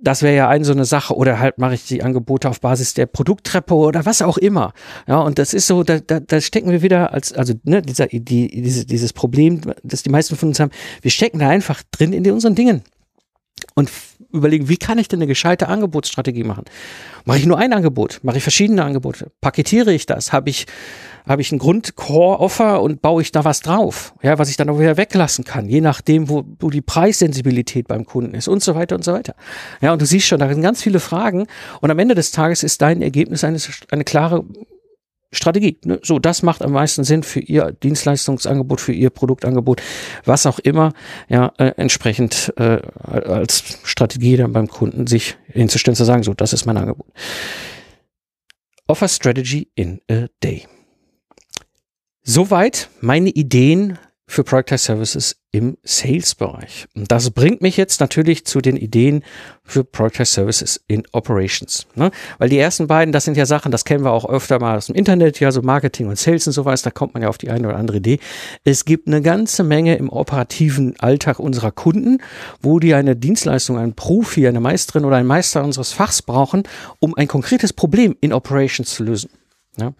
[0.02, 2.94] das wäre ja eine so eine Sache oder halt mache ich die Angebote auf Basis
[2.94, 4.74] der Produkttreppe oder was auch immer.
[5.08, 8.08] Ja, und das ist so, da, da, da stecken wir wieder als, also ne, dieser,
[8.08, 10.72] die, diese, dieses Problem, das die meisten von uns haben,
[11.02, 12.84] wir stecken da einfach drin in unseren Dingen
[13.76, 13.92] und
[14.32, 16.66] überlegen, wie kann ich denn eine gescheite Angebotsstrategie machen?
[17.26, 18.20] Mache ich nur ein Angebot?
[18.24, 19.32] Mache ich verschiedene Angebote?
[19.42, 20.34] Paketiere ich das?
[20.34, 20.66] Habe ich
[21.30, 24.80] habe ich einen Grund-Core-Offer und baue ich da was drauf, ja, was ich dann auch
[24.80, 28.96] wieder weglassen kann, je nachdem, wo, wo die Preissensibilität beim Kunden ist und so weiter
[28.96, 29.36] und so weiter.
[29.80, 31.46] Ja, und du siehst schon, da sind ganz viele Fragen
[31.82, 33.60] und am Ende des Tages ist dein Ergebnis eine,
[33.92, 34.44] eine klare
[35.32, 35.78] Strategie.
[35.86, 36.00] Ne?
[36.04, 39.82] So, das macht am meisten Sinn für Ihr Dienstleistungsangebot, für Ihr Produktangebot,
[40.26, 40.94] was auch immer,
[41.28, 46.54] ja, äh, entsprechend äh, als Strategie dann beim Kunden sich hinzustellen, zu sagen, so, das
[46.54, 47.08] ist mein Angebot.
[48.88, 50.68] Offer Strategy in a Day.
[52.24, 56.86] Soweit meine Ideen für Productized Services im Sales-Bereich.
[56.96, 59.24] Und das bringt mich jetzt natürlich zu den Ideen
[59.64, 61.88] für Productized Services in Operations.
[61.96, 62.12] Ne?
[62.38, 64.86] Weil die ersten beiden, das sind ja Sachen, das kennen wir auch öfter mal aus
[64.86, 67.50] dem Internet, ja, so Marketing und Sales und sowas, da kommt man ja auf die
[67.50, 68.20] eine oder andere Idee.
[68.64, 72.20] Es gibt eine ganze Menge im operativen Alltag unserer Kunden,
[72.62, 76.64] wo die eine Dienstleistung, einen Profi, eine Meisterin oder einen Meister unseres Fachs brauchen,
[77.00, 79.32] um ein konkretes Problem in Operations zu lösen.
[79.76, 79.88] Ja?
[79.88, 79.96] Und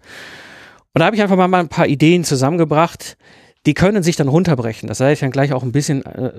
[1.00, 3.16] da habe ich einfach mal ein paar Ideen zusammengebracht,
[3.66, 4.88] die können sich dann runterbrechen.
[4.88, 6.32] Das werde ich dann gleich auch ein bisschen äh,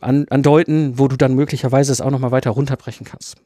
[0.00, 3.36] an, andeuten, wo du dann möglicherweise es auch nochmal weiter runterbrechen kannst.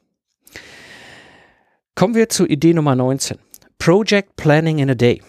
[1.95, 3.39] Kommen wir zu Idee Nummer 19.
[3.79, 5.21] Project Planning in a Day.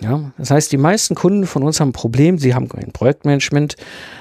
[0.00, 3.74] Ja, das heißt, die meisten Kunden von uns haben ein Problem, sie haben ein Projektmanagement,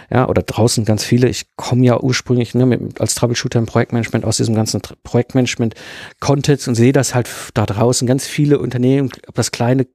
[0.10, 1.28] ja, oder draußen ganz viele.
[1.28, 6.76] Ich komme ja ursprünglich ne, mit, als Troubleshooter im Projektmanagement aus diesem ganzen Projektmanagement-Kontext und
[6.76, 9.86] sehe das halt da draußen ganz viele Unternehmen, ob das kleine,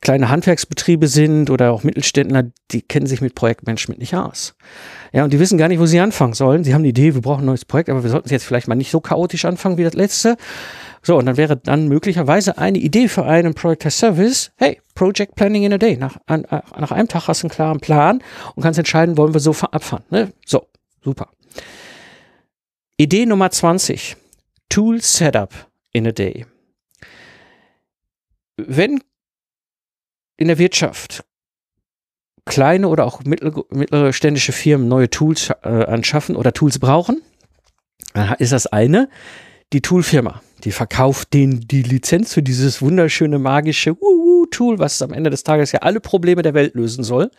[0.00, 4.54] kleine Handwerksbetriebe sind oder auch Mittelständler, die kennen sich mit Projektmanagement nicht aus.
[5.12, 6.64] Ja, und die wissen gar nicht, wo sie anfangen sollen.
[6.64, 8.76] Sie haben die Idee, wir brauchen ein neues Projekt, aber wir sollten jetzt vielleicht mal
[8.76, 10.36] nicht so chaotisch anfangen wie das letzte.
[11.08, 15.36] So, und dann wäre dann möglicherweise eine Idee für einen Project as Service, hey, Project
[15.36, 15.96] Planning in a Day.
[15.96, 18.22] Nach, an, nach einem Tag hast du einen klaren Plan
[18.54, 20.04] und kannst entscheiden, wollen wir so abfahren.
[20.10, 20.34] Ne?
[20.44, 20.68] So,
[21.02, 21.30] super.
[22.98, 24.18] Idee Nummer 20.
[24.68, 25.54] Tool Setup
[25.94, 26.44] in a Day.
[28.58, 29.02] Wenn
[30.36, 31.24] in der Wirtschaft
[32.44, 37.22] kleine oder auch mittlere ständische Firmen neue Tools äh, anschaffen oder Tools brauchen,
[38.12, 39.08] dann ist das eine
[39.72, 40.42] die Toolfirma.
[40.64, 43.96] Die verkauft denen die Lizenz für dieses wunderschöne magische
[44.50, 47.30] Tool, was am Ende des Tages ja alle Probleme der Welt lösen soll.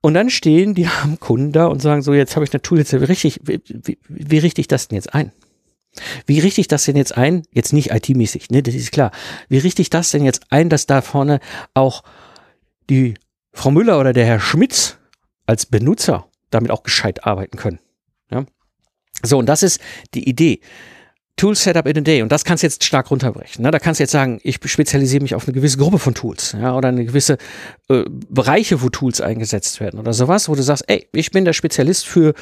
[0.00, 2.78] Und dann stehen die am Kunden da und sagen so, jetzt habe ich eine Tool,
[2.78, 5.32] jetzt wie richtig, wie, wie, wie richte ich das denn jetzt ein?
[6.26, 7.44] Wie richte ich das denn jetzt ein?
[7.52, 9.12] Jetzt nicht IT-mäßig, ne, das ist klar.
[9.48, 11.40] Wie richte ich das denn jetzt ein, dass da vorne
[11.72, 12.02] auch
[12.90, 13.14] die
[13.52, 14.98] Frau Müller oder der Herr Schmitz
[15.46, 17.78] als Benutzer damit auch gescheit arbeiten können?
[18.30, 18.44] Ja?
[19.22, 19.80] So, und das ist
[20.14, 20.60] die Idee.
[21.36, 22.22] Tool Setup in a Day.
[22.22, 23.62] Und das kannst du jetzt stark runterbrechen.
[23.62, 23.70] Ne?
[23.70, 26.76] Da kannst du jetzt sagen, ich spezialisiere mich auf eine gewisse Gruppe von Tools ja,
[26.76, 27.38] oder eine gewisse
[27.88, 31.52] äh, Bereiche, wo Tools eingesetzt werden oder sowas, wo du sagst, ey, ich bin der
[31.52, 32.34] Spezialist für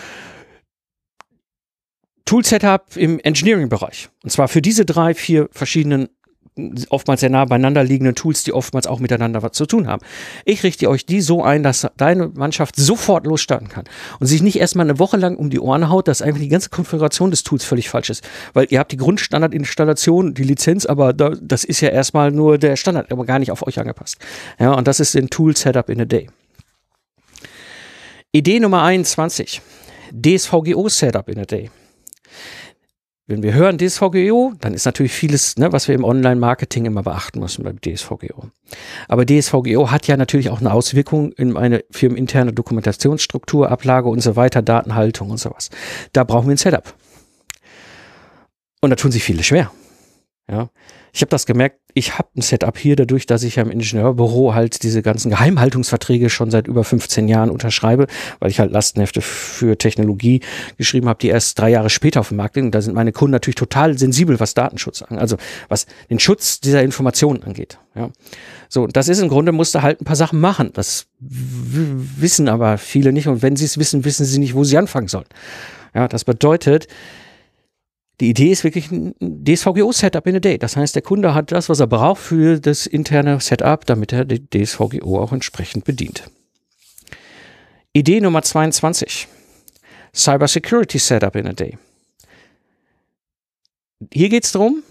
[2.24, 4.08] Tool Setup im Engineering-Bereich.
[4.22, 6.08] Und zwar für diese drei, vier verschiedenen
[6.90, 10.04] oftmals sehr nah beieinander liegenden Tools, die oftmals auch miteinander was zu tun haben.
[10.44, 13.84] Ich richte euch die so ein, dass deine Mannschaft sofort losstarten kann
[14.20, 16.68] und sich nicht erstmal eine Woche lang um die Ohren haut, dass einfach die ganze
[16.68, 18.22] Konfiguration des Tools völlig falsch ist.
[18.52, 22.76] Weil ihr habt die Grundstandardinstallation, die Lizenz, aber da, das ist ja erstmal nur der
[22.76, 24.18] Standard, aber gar nicht auf euch angepasst.
[24.58, 26.28] Ja, und das ist den Tool Setup in a Day.
[28.32, 29.62] Idee Nummer 21.
[30.12, 31.70] DSVGO Setup in a Day.
[33.28, 37.38] Wenn wir hören DSVGO, dann ist natürlich vieles, ne, was wir im Online-Marketing immer beachten
[37.38, 38.50] müssen beim DSVGO.
[39.06, 44.34] Aber DSVGO hat ja natürlich auch eine Auswirkung in eine firmeninterne Dokumentationsstruktur, Ablage und so
[44.34, 45.70] weiter, Datenhaltung und sowas.
[46.12, 46.94] Da brauchen wir ein Setup.
[48.80, 49.70] Und da tun sich viele schwer.
[50.50, 50.70] Ja.
[51.14, 54.54] Ich habe das gemerkt, ich habe ein Setup hier, dadurch, dass ich ja im Ingenieurbüro
[54.54, 58.06] halt diese ganzen Geheimhaltungsverträge schon seit über 15 Jahren unterschreibe,
[58.38, 60.40] weil ich halt Lastenhefte für Technologie
[60.78, 62.56] geschrieben habe, die erst drei Jahre später auf dem Markt.
[62.56, 65.36] Und da sind meine Kunden natürlich total sensibel, was Datenschutz angeht, also
[65.68, 67.78] was den Schutz dieser Informationen angeht.
[67.94, 68.08] Ja.
[68.70, 70.70] So, das ist im Grunde, musste halt ein paar Sachen machen.
[70.72, 73.28] Das wissen aber viele nicht.
[73.28, 75.26] Und wenn sie es wissen, wissen sie nicht, wo sie anfangen sollen.
[75.94, 76.88] Ja, das bedeutet,
[78.20, 80.58] Die Idee ist wirklich ein DSVGO-Setup in a day.
[80.58, 84.24] Das heißt, der Kunde hat das, was er braucht für das interne Setup, damit er
[84.24, 86.24] die DSVGO auch entsprechend bedient.
[87.92, 89.28] Idee Nummer 22.
[90.14, 91.78] Cyber Security Setup in a day.
[94.12, 94.82] Hier geht es darum,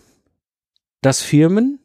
[1.01, 1.80] dass Firmen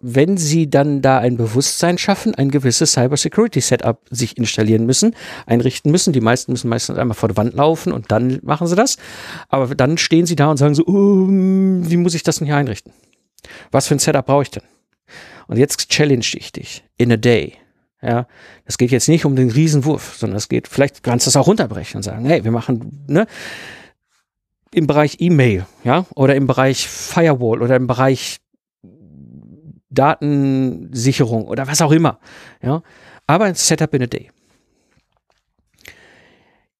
[0.00, 5.14] wenn sie dann da ein Bewusstsein schaffen, ein gewisses Cybersecurity-Setup sich installieren müssen,
[5.46, 6.12] einrichten müssen.
[6.12, 8.98] Die meisten müssen meistens einmal vor der Wand laufen und dann machen sie das.
[9.48, 12.56] Aber dann stehen sie da und sagen so, oh, wie muss ich das denn hier
[12.56, 12.92] einrichten?
[13.70, 14.64] Was für ein Setup brauche ich denn?
[15.46, 17.54] Und jetzt challenge ich dich in a day.
[18.02, 18.26] Ja,
[18.64, 21.46] es geht jetzt nicht um den Riesenwurf, sondern es geht, vielleicht kannst du es auch
[21.46, 23.26] runterbrechen und sagen, hey, wir machen, ne,
[24.72, 28.38] im Bereich E-Mail, ja, oder im Bereich Firewall oder im Bereich
[29.90, 32.18] Datensicherung oder was auch immer.
[32.62, 32.82] Ja,
[33.26, 34.30] aber ein Setup in a Day.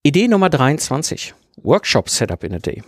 [0.02, 1.34] Idee Nummer 23.
[1.62, 2.82] Workshop Setup in a Day.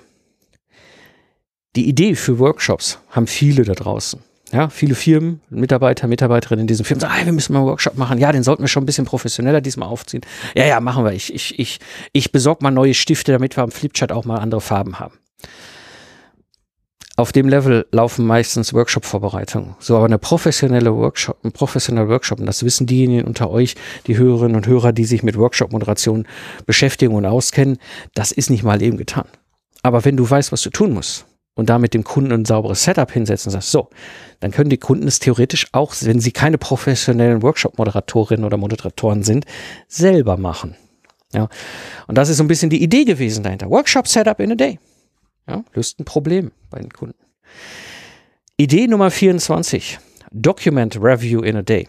[1.76, 4.20] Die Idee für Workshops haben viele da draußen.
[4.52, 7.96] Ja, viele Firmen, Mitarbeiter, Mitarbeiterinnen in diesen Firmen sagen, ah, wir müssen mal einen Workshop
[7.96, 8.18] machen.
[8.18, 10.20] Ja, den sollten wir schon ein bisschen professioneller diesmal aufziehen.
[10.54, 11.12] Ja, ja, machen wir.
[11.12, 11.80] Ich, ich, ich,
[12.12, 15.14] ich besorge mal neue Stifte, damit wir am Flipchart auch mal andere Farben haben
[17.16, 19.76] auf dem Level laufen meistens Workshop-Vorbereitungen.
[19.78, 23.74] So, aber eine professionelle Workshop, ein professioneller Workshop, und das wissen diejenigen unter euch,
[24.06, 26.26] die Hörerinnen und Hörer, die sich mit Workshop-Moderation
[26.64, 27.78] beschäftigen und auskennen,
[28.14, 29.26] das ist nicht mal eben getan.
[29.82, 33.10] Aber wenn du weißt, was du tun musst und damit dem Kunden ein sauberes Setup
[33.10, 33.90] hinsetzen sagst, so,
[34.40, 39.44] dann können die Kunden es theoretisch auch, wenn sie keine professionellen Workshop-Moderatorinnen oder Moderatoren sind,
[39.86, 40.76] selber machen.
[41.34, 41.48] Ja.
[42.06, 43.68] Und das ist so ein bisschen die Idee gewesen dahinter.
[43.70, 44.78] Workshop Setup in a Day.
[45.48, 47.18] Ja, löst ein Problem bei den Kunden.
[48.56, 49.98] Idee Nummer 24.
[50.30, 51.88] Document Review in a Day.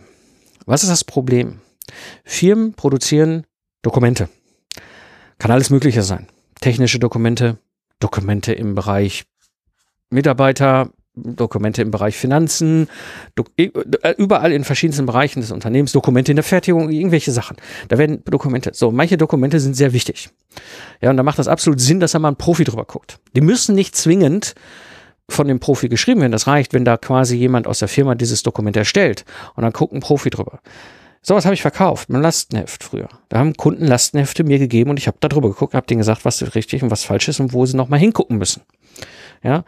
[0.66, 1.60] Was ist das Problem?
[2.24, 3.46] Firmen produzieren
[3.82, 4.30] Dokumente.
[5.38, 6.28] Kann alles Mögliche sein.
[6.60, 7.58] Technische Dokumente,
[8.00, 9.26] Dokumente im Bereich
[10.10, 12.88] Mitarbeiter, Dokumente im Bereich Finanzen,
[13.58, 13.70] äh,
[14.18, 17.58] überall in verschiedensten Bereichen des Unternehmens, Dokumente in der Fertigung, irgendwelche Sachen.
[17.88, 20.30] Da werden Dokumente, so, manche Dokumente sind sehr wichtig.
[21.02, 23.20] Ja, und da macht das absolut Sinn, dass da mal ein Profi drüber guckt.
[23.36, 24.56] Die müssen nicht zwingend
[25.30, 26.32] von dem Profi geschrieben werden.
[26.32, 29.94] Das reicht, wenn da quasi jemand aus der Firma dieses Dokument erstellt und dann guckt
[29.94, 30.60] ein Profi drüber.
[31.22, 33.08] Sowas habe ich verkauft, mein Lastenheft früher.
[33.30, 36.26] Da haben Kunden Lastenhefte mir gegeben und ich habe da drüber geguckt, habe denen gesagt,
[36.26, 38.64] was richtig und was falsch ist und wo sie nochmal hingucken müssen.
[39.42, 39.64] Ja,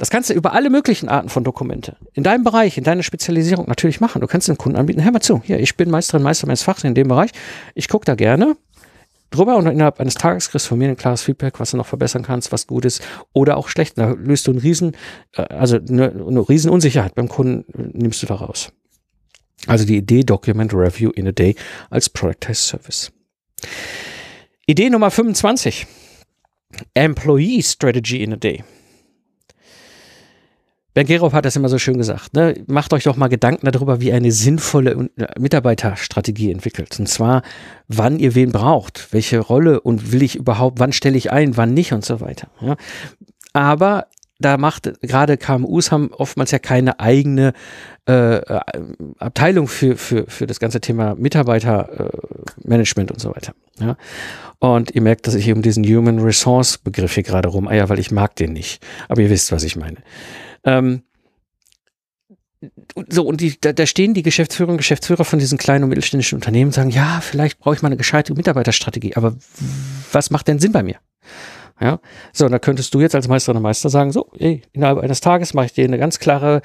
[0.00, 3.66] das kannst du über alle möglichen Arten von Dokumente in deinem Bereich, in deiner Spezialisierung
[3.68, 4.22] natürlich machen.
[4.22, 6.84] Du kannst den Kunden anbieten, hör mal zu, hier, ich bin Meisterin, Meister meines Fachs
[6.84, 7.32] in dem Bereich.
[7.74, 8.56] Ich gucke da gerne
[9.28, 11.84] drüber und innerhalb eines Tages kriegst du von mir ein klares Feedback, was du noch
[11.84, 13.02] verbessern kannst, was gut ist
[13.34, 13.98] oder auch schlecht.
[13.98, 14.96] Da löst du einen riesen,
[15.36, 18.72] äh, also eine, eine riesen Unsicherheit beim Kunden, nimmst du da raus.
[19.66, 21.56] Also die Idee Document Review in a Day
[21.90, 23.12] als Productized Service.
[24.66, 25.86] Idee Nummer 25.
[26.94, 28.64] Employee Strategy in a Day.
[30.92, 32.34] Ben Gerov hat das immer so schön gesagt.
[32.34, 32.64] Ne?
[32.66, 36.98] Macht euch doch mal Gedanken darüber, wie eine sinnvolle äh, Mitarbeiterstrategie entwickelt.
[36.98, 37.42] Und zwar,
[37.86, 41.74] wann ihr wen braucht, welche Rolle und will ich überhaupt, wann stelle ich ein, wann
[41.74, 42.48] nicht und so weiter.
[42.60, 42.76] Ja?
[43.52, 44.06] Aber
[44.40, 47.52] da macht gerade KMUs haben oftmals ja keine eigene
[48.08, 48.60] äh, äh,
[49.18, 53.52] Abteilung für, für, für das ganze Thema Mitarbeitermanagement äh, und so weiter.
[53.78, 53.96] Ja?
[54.58, 58.10] Und ihr merkt, dass ich um diesen Human Resource Begriff hier gerade rumeier, weil ich
[58.10, 58.84] mag den nicht.
[59.08, 59.98] Aber ihr wisst, was ich meine.
[60.64, 61.02] Ähm,
[63.08, 66.36] so, und die, da, da stehen die Geschäftsführer und Geschäftsführer von diesen kleinen und mittelständischen
[66.36, 69.36] Unternehmen und sagen, ja, vielleicht brauche ich mal eine gescheite Mitarbeiterstrategie, aber
[70.12, 70.96] was macht denn Sinn bei mir?
[71.80, 72.00] Ja,
[72.34, 75.20] so, und da könntest du jetzt als Meister oder Meister sagen, so, ey, innerhalb eines
[75.20, 76.60] Tages mache ich dir eine ganz klare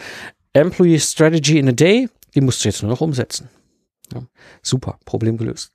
[0.51, 3.49] Employee Strategy in a Day, die musst du jetzt nur noch umsetzen.
[4.13, 4.23] Ja,
[4.61, 5.71] super, Problem gelöst.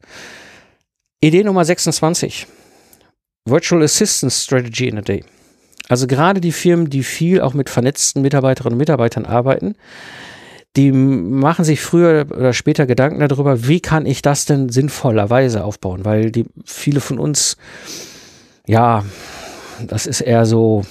[1.22, 2.46] Idee Nummer 26.
[3.46, 5.24] Virtual Assistance Strategy in a Day.
[5.88, 9.74] Also gerade die Firmen, die viel auch mit vernetzten Mitarbeiterinnen und Mitarbeitern arbeiten,
[10.76, 16.04] die machen sich früher oder später Gedanken darüber, wie kann ich das denn sinnvollerweise aufbauen,
[16.04, 17.56] weil die viele von uns,
[18.66, 19.04] ja,
[19.86, 20.84] das ist eher so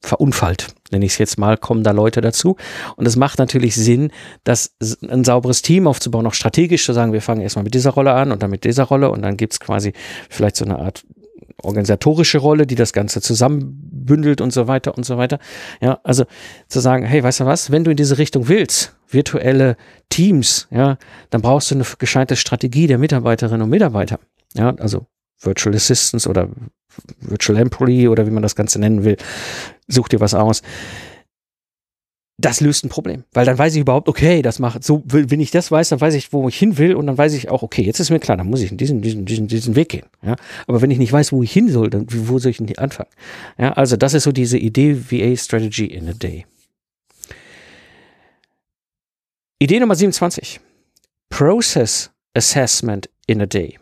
[0.00, 2.56] verunfallt, nenne ich es jetzt mal, kommen da Leute dazu.
[2.96, 4.12] Und es macht natürlich Sinn,
[4.44, 8.12] das ein sauberes Team aufzubauen, auch strategisch zu sagen, wir fangen erstmal mit dieser Rolle
[8.12, 9.92] an und dann mit dieser Rolle und dann gibt's quasi
[10.30, 11.04] vielleicht so eine Art
[11.62, 15.38] organisatorische Rolle, die das Ganze zusammenbündelt und so weiter und so weiter.
[15.80, 16.24] Ja, also
[16.68, 19.76] zu sagen, hey, weißt du was, wenn du in diese Richtung willst, virtuelle
[20.08, 20.98] Teams, ja,
[21.30, 24.20] dann brauchst du eine gescheite Strategie der Mitarbeiterinnen und Mitarbeiter.
[24.54, 25.06] Ja, also
[25.40, 26.48] Virtual Assistants oder
[27.20, 29.16] Virtual Employee oder wie man das Ganze nennen will.
[29.86, 30.62] Such dir was aus.
[32.40, 35.50] Das löst ein Problem, weil dann weiß ich überhaupt, okay, das macht so, wenn ich
[35.50, 37.82] das weiß, dann weiß ich, wo ich hin will und dann weiß ich auch, okay,
[37.82, 40.06] jetzt ist mir klar, dann muss ich in diesen, diesen, diesen, diesen Weg gehen.
[40.22, 40.36] Ja,
[40.68, 43.10] aber wenn ich nicht weiß, wo ich hin soll, dann wo soll ich denn anfangen?
[43.58, 46.46] Ja, also das ist so diese Idee VA Strategy in a Day.
[49.58, 50.60] Idee Nummer 27.
[51.30, 53.78] Process Assessment in a Day.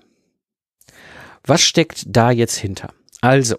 [1.44, 2.88] Was steckt da jetzt hinter?
[3.20, 3.56] Also,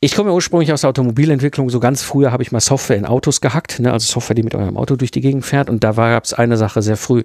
[0.00, 1.70] ich komme ursprünglich aus der Automobilentwicklung.
[1.70, 3.92] So ganz früher habe ich mal Software in Autos gehackt, ne?
[3.92, 5.68] also Software, die mit eurem Auto durch die Gegend fährt.
[5.68, 7.24] Und da gab es eine Sache sehr früh.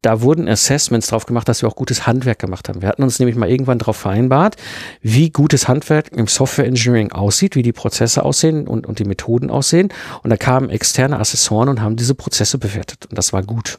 [0.00, 2.82] Da wurden Assessments drauf gemacht, dass wir auch gutes Handwerk gemacht haben.
[2.82, 4.56] Wir hatten uns nämlich mal irgendwann darauf vereinbart,
[5.00, 9.50] wie gutes Handwerk im Software Engineering aussieht, wie die Prozesse aussehen und, und die Methoden
[9.50, 9.92] aussehen.
[10.22, 13.06] Und da kamen externe Assessoren und haben diese Prozesse bewertet.
[13.06, 13.78] Und das war gut.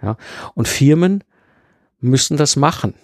[0.00, 0.16] Ja?
[0.54, 1.24] Und Firmen
[2.00, 2.94] müssen das machen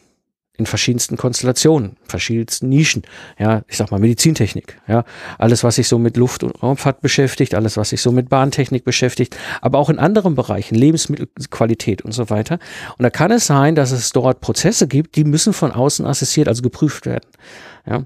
[0.62, 3.02] in verschiedensten Konstellationen, verschiedensten Nischen.
[3.38, 4.80] Ja, ich sag mal Medizintechnik.
[4.86, 5.04] Ja,
[5.38, 8.84] alles, was sich so mit Luft- und Raumfahrt beschäftigt, alles, was sich so mit Bahntechnik
[8.84, 12.60] beschäftigt, aber auch in anderen Bereichen, Lebensmittelqualität und so weiter.
[12.96, 16.46] Und da kann es sein, dass es dort Prozesse gibt, die müssen von außen assessiert,
[16.46, 17.28] also geprüft werden.
[17.84, 18.04] Ja,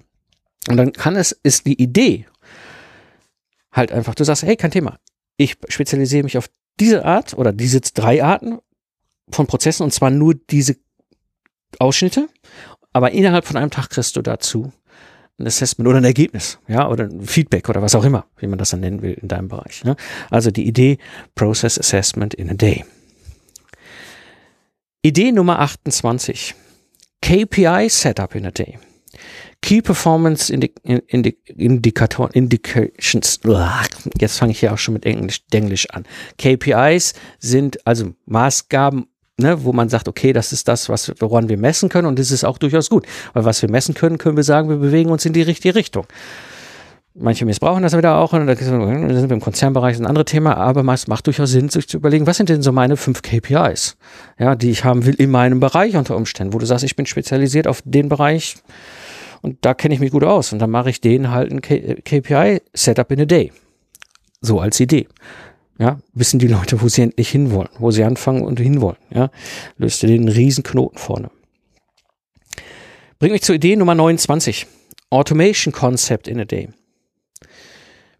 [0.69, 2.27] und dann kann es, ist die Idee
[3.71, 4.99] halt einfach, du sagst, hey, kein Thema.
[5.37, 6.49] Ich spezialisiere mich auf
[6.81, 8.59] diese Art oder diese drei Arten
[9.31, 10.77] von Prozessen und zwar nur diese
[11.79, 12.29] Ausschnitte,
[12.93, 14.73] aber innerhalb von einem Tag kriegst du dazu
[15.39, 18.59] ein Assessment oder ein Ergebnis, ja, oder ein Feedback oder was auch immer, wie man
[18.59, 19.85] das dann nennen will in deinem Bereich.
[19.85, 19.97] Ne?
[20.31, 20.99] Also die Idee
[21.35, 22.85] Process Assessment in a Day.
[25.03, 26.55] Idee Nummer 28.
[27.21, 28.79] KPI Setup in a Day.
[29.63, 33.41] Key Performance Indi Indi Indikator Indications.
[34.19, 36.05] Jetzt fange ich hier auch schon mit Englisch, Englisch an.
[36.39, 39.07] KPIs sind also Maßgaben
[39.39, 42.31] ne, wo man sagt, okay, das ist das, was, woran wir messen können und das
[42.31, 43.07] ist auch durchaus gut.
[43.35, 46.07] Weil was wir messen können, können wir sagen, wir bewegen uns in die richtige Richtung.
[47.19, 50.85] Manche missbrauchen das wieder auch und da sind wir im Konzernbereich ein anderes Thema, aber
[50.93, 53.97] es macht durchaus Sinn, sich zu überlegen, was sind denn so meine fünf KPIs,
[54.39, 57.07] ja, die ich haben will in meinem Bereich unter Umständen, wo du sagst, ich bin
[57.07, 58.57] spezialisiert auf den Bereich
[59.41, 63.11] und da kenne ich mich gut aus und dann mache ich denen halt ein KPI-Setup
[63.11, 63.53] in a Day.
[64.43, 65.09] So als Idee.
[65.79, 68.97] Ja, wissen die Leute, wo sie endlich hinwollen, wo sie anfangen und hinwollen.
[69.11, 69.31] Ja,
[69.77, 71.31] löst ihr den Riesenknoten vorne.
[73.19, 74.67] Bringt mich zur Idee Nummer 29.
[75.11, 76.69] Automation Concept in a Day.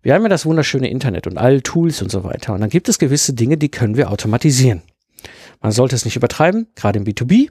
[0.03, 2.55] Wir haben ja das wunderschöne Internet und alle Tools und so weiter.
[2.55, 4.83] Und dann gibt es gewisse Dinge, die können wir automatisieren.
[5.61, 7.49] Man sollte es nicht übertreiben, gerade im B2B.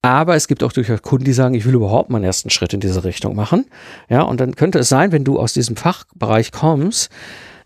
[0.00, 2.80] Aber es gibt auch durchaus Kunden, die sagen, ich will überhaupt meinen ersten Schritt in
[2.80, 3.66] diese Richtung machen.
[4.08, 7.10] Ja, und dann könnte es sein, wenn du aus diesem Fachbereich kommst,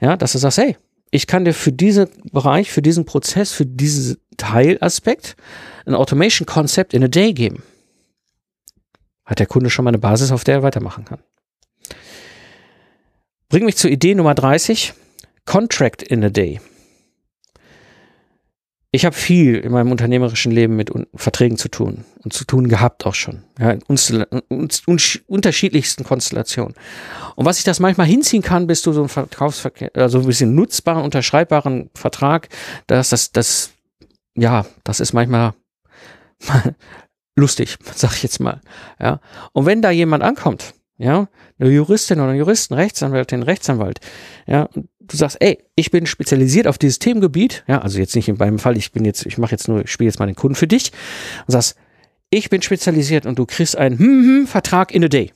[0.01, 0.77] ja, dass du sagst, hey,
[1.11, 5.37] ich kann dir für diesen Bereich, für diesen Prozess, für diesen Teilaspekt
[5.87, 7.63] ein Automation Concept in a Day geben.
[9.25, 11.21] Hat der Kunde schon mal eine Basis, auf der er weitermachen kann.
[13.49, 14.93] Bring mich zur Idee Nummer 30.
[15.47, 16.61] Contract in a Day.
[18.99, 23.07] Ich habe viel in meinem unternehmerischen Leben mit Verträgen zu tun und zu tun gehabt
[23.07, 23.45] auch schon.
[23.57, 23.83] Ja, in
[25.29, 26.75] unterschiedlichsten Konstellationen.
[27.37, 30.57] Und was ich das manchmal hinziehen kann, bis du so einen Verkaufsverkehr, also ein bisschen
[30.57, 32.49] nutzbaren, unterschreibbaren Vertrag,
[32.89, 33.71] dass das, das,
[34.35, 35.55] ja, das ist manchmal
[37.37, 38.61] lustig, sag ich jetzt mal.
[39.01, 39.21] Ja.
[39.53, 41.29] Und wenn da jemand ankommt, ja,
[41.59, 44.01] eine Juristin oder ein Juristen, Rechtsanwältin, Rechtsanwalt,
[44.47, 48.29] ja, und du sagst, ey, ich bin spezialisiert auf dieses Themengebiet, ja, also jetzt nicht
[48.29, 50.37] in meinem Fall, ich bin jetzt, ich mache jetzt nur, ich spiele jetzt mal den
[50.37, 50.93] Kunden für dich
[51.47, 51.77] und sagst,
[52.31, 55.33] ich bin spezialisiert und du kriegst einen hm, hm, Vertrag in a day.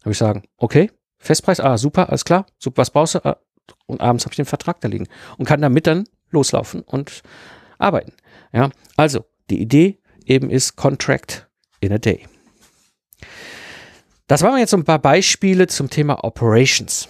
[0.00, 3.24] Habe ich sagen, okay, Festpreis, ah, super, alles klar, super, was brauchst du?
[3.24, 3.36] Ah,
[3.86, 5.06] und abends habe ich den Vertrag da liegen
[5.38, 7.22] und kann damit dann loslaufen und
[7.78, 8.12] arbeiten.
[8.52, 11.48] Ja, also die Idee eben ist Contract
[11.80, 12.26] in a day.
[14.32, 17.06] Das waren jetzt so ein paar Beispiele zum Thema Operations.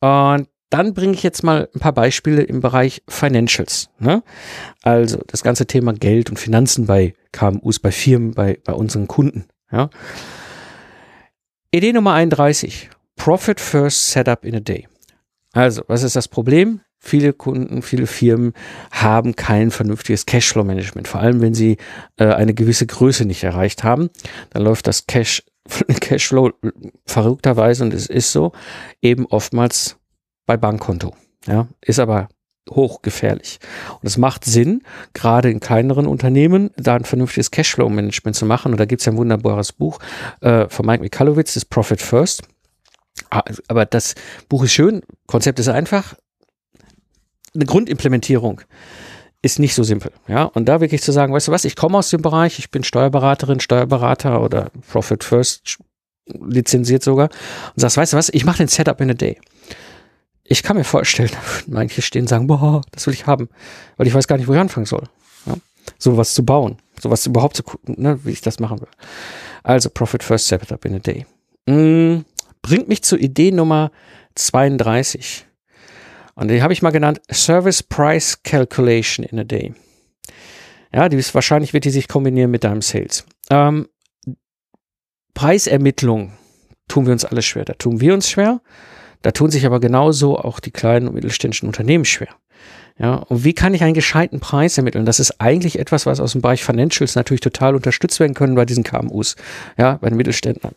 [0.00, 3.88] Und dann bringe ich jetzt mal ein paar Beispiele im Bereich Financials.
[3.98, 4.22] Ne?
[4.82, 9.46] Also das ganze Thema Geld und Finanzen bei KMUs, bei Firmen, bei, bei unseren Kunden.
[9.70, 9.88] Ja?
[11.70, 12.90] Idee Nummer 31.
[13.16, 14.86] Profit First Setup in a Day.
[15.54, 16.82] Also, was ist das Problem?
[16.98, 18.52] Viele Kunden, viele Firmen
[18.90, 21.08] haben kein vernünftiges Cashflow-Management.
[21.08, 21.78] Vor allem, wenn sie
[22.18, 24.10] äh, eine gewisse Größe nicht erreicht haben,
[24.50, 25.42] dann läuft das Cash
[26.00, 26.50] Cashflow
[27.06, 28.52] verrückterweise, und es ist so,
[29.00, 29.96] eben oftmals
[30.46, 31.14] bei Bankkonto.
[31.46, 32.28] Ja, ist aber
[32.70, 33.58] hochgefährlich.
[34.00, 34.82] Und es macht Sinn,
[35.14, 38.72] gerade in kleineren Unternehmen, da ein vernünftiges Cashflow-Management zu machen.
[38.72, 39.98] Und da gibt es ja ein wunderbares Buch
[40.40, 42.42] äh, von Mike Mikalowitz, das Profit First.
[43.30, 44.14] Ah, aber das
[44.48, 46.14] Buch ist schön, Konzept ist einfach.
[47.54, 48.62] Eine Grundimplementierung
[49.42, 50.12] ist nicht so simpel.
[50.28, 52.70] Ja, und da wirklich zu sagen, weißt du was, ich komme aus dem Bereich, ich
[52.70, 55.78] bin Steuerberaterin, Steuerberater oder Profit First
[56.26, 57.28] lizenziert sogar
[57.74, 59.38] und sagst, weißt du was, ich mache den Setup in a day.
[60.44, 61.30] ich kann mir vorstellen,
[61.66, 63.48] manche stehen und sagen, boah, das will ich haben,
[63.96, 65.08] weil ich weiß gar nicht, wo ich anfangen soll.
[65.46, 65.56] Ja?
[65.98, 68.88] Sowas zu bauen, sowas überhaupt zu gucken, ne, wie ich das machen will.
[69.64, 71.26] Also Profit First Setup in a Day.
[71.66, 72.24] Mm,
[72.62, 73.90] bringt mich zur Idee Nummer
[74.36, 75.46] 32.
[76.34, 79.74] Und die habe ich mal genannt Service Price Calculation in a Day.
[80.94, 83.24] Ja, die ist, wahrscheinlich wird die sich kombinieren mit deinem Sales.
[83.50, 83.88] Ähm,
[85.34, 86.32] Preisermittlung
[86.88, 87.64] tun wir uns alle schwer.
[87.64, 88.60] Da tun wir uns schwer.
[89.22, 92.34] Da tun sich aber genauso auch die kleinen und mittelständischen Unternehmen schwer.
[92.98, 95.06] Ja, und wie kann ich einen gescheiten Preis ermitteln?
[95.06, 98.66] Das ist eigentlich etwas, was aus dem Bereich Financials natürlich total unterstützt werden können bei
[98.66, 99.36] diesen KMUs,
[99.78, 100.74] ja, bei den Mittelständlern.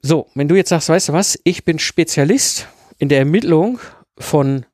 [0.00, 2.68] So, wenn du jetzt sagst, weißt du was, ich bin Spezialist
[2.98, 3.78] in der Ermittlung
[4.18, 4.64] von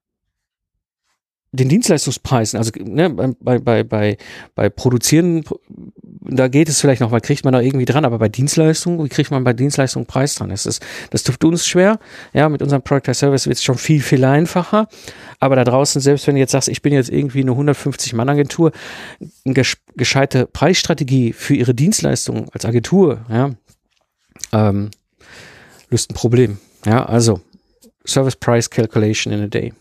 [1.55, 4.16] den Dienstleistungspreisen, also ne, bei, bei, bei,
[4.55, 5.45] bei Produzieren,
[6.03, 9.11] da geht es vielleicht noch, weil kriegt man da irgendwie dran, aber bei Dienstleistungen, wie
[9.11, 10.49] kriegt man bei Dienstleistungen Preis dran?
[10.49, 11.99] Das, ist, das tut uns schwer.
[12.33, 14.89] Ja, mit unserem Product as Service wird es schon viel, viel einfacher.
[15.41, 18.73] Aber da draußen, selbst wenn du jetzt sagst, ich bin jetzt irgendwie eine 150-Mann-Agentur,
[19.45, 19.62] eine
[19.95, 23.51] gescheite Preisstrategie für ihre Dienstleistungen als Agentur, ja,
[24.53, 24.91] ähm,
[25.91, 26.57] löst ein Problem.
[26.87, 27.41] Ja, also
[28.07, 29.72] Service Price Calculation in a Day.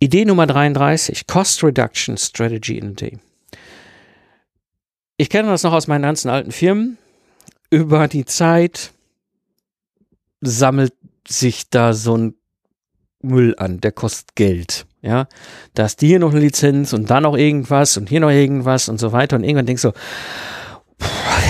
[0.00, 3.18] Idee Nummer 33, Cost Reduction Strategy in a Day.
[5.16, 6.98] Ich kenne das noch aus meinen ganzen alten Firmen.
[7.70, 8.92] Über die Zeit
[10.40, 10.94] sammelt
[11.28, 12.34] sich da so ein
[13.22, 14.86] Müll an, der kostet Geld.
[15.00, 15.26] Ja,
[15.74, 18.98] da ist hier noch eine Lizenz und da noch irgendwas und hier noch irgendwas und
[18.98, 19.36] so weiter.
[19.36, 19.92] Und irgendwann denkst du,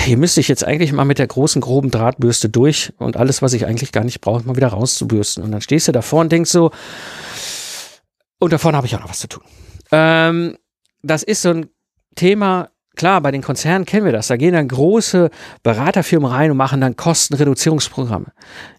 [0.02, 3.52] hier müsste ich jetzt eigentlich mal mit der großen, groben Drahtbürste durch und alles, was
[3.52, 5.42] ich eigentlich gar nicht brauche, mal wieder rauszubürsten.
[5.42, 6.70] Und dann stehst du davor und denkst so,
[8.38, 9.44] und davon habe ich auch noch was zu tun.
[9.92, 10.56] Ähm,
[11.02, 11.66] das ist so ein
[12.16, 14.26] Thema, klar, bei den Konzernen kennen wir das.
[14.26, 15.30] Da gehen dann große
[15.62, 18.32] Beraterfirmen rein und machen dann Kostenreduzierungsprogramme.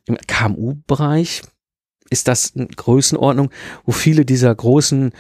[0.05, 1.41] Im KMU-Bereich
[2.09, 3.49] ist das eine Größenordnung,
[3.85, 5.11] wo viele dieser großen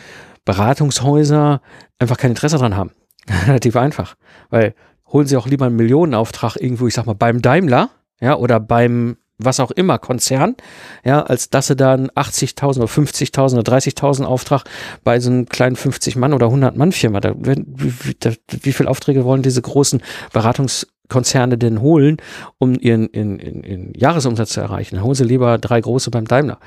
[0.45, 1.61] Beratungshäuser
[1.99, 2.91] einfach kein Interesse dran haben.
[3.47, 4.15] Relativ einfach.
[4.49, 4.75] Weil
[5.13, 7.89] holen sie auch lieber einen Millionenauftrag irgendwo, ich sag mal, beim Daimler,
[8.19, 10.55] ja, oder beim was auch immer Konzern,
[11.03, 14.63] ja, als dass sie dann 80.000 oder 50.000 oder 30.000 Auftrag
[15.03, 18.15] bei so einem kleinen 50 Mann oder 100 Mann Firma, da, wie, wie,
[18.47, 20.01] wie viele Aufträge wollen diese großen
[20.31, 22.17] Beratungskonzerne denn holen,
[22.57, 24.95] um ihren, ihren, ihren, ihren Jahresumsatz zu erreichen?
[24.95, 26.59] Dann holen sie lieber drei große beim Daimler.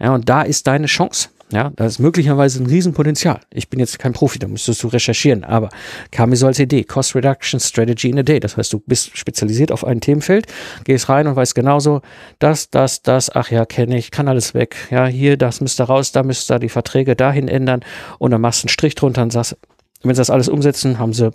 [0.00, 1.28] Ja, und da ist deine Chance.
[1.52, 3.40] Ja, da ist möglicherweise ein Riesenpotenzial.
[3.52, 5.68] Ich bin jetzt kein Profi, da müsstest du recherchieren, aber
[6.10, 8.40] kam mir so als Idee, Cost Reduction Strategy in a Day.
[8.40, 10.46] Das heißt, du bist spezialisiert auf ein Themenfeld,
[10.84, 12.00] gehst rein und weißt genauso,
[12.38, 14.76] das, das, das, ach ja, kenne ich, kann alles weg.
[14.90, 17.80] Ja, hier, das müsste raus, da müsste die Verträge dahin ändern
[18.18, 19.56] und dann machst du einen Strich drunter und sagst,
[20.02, 21.30] wenn sie das alles umsetzen, haben sie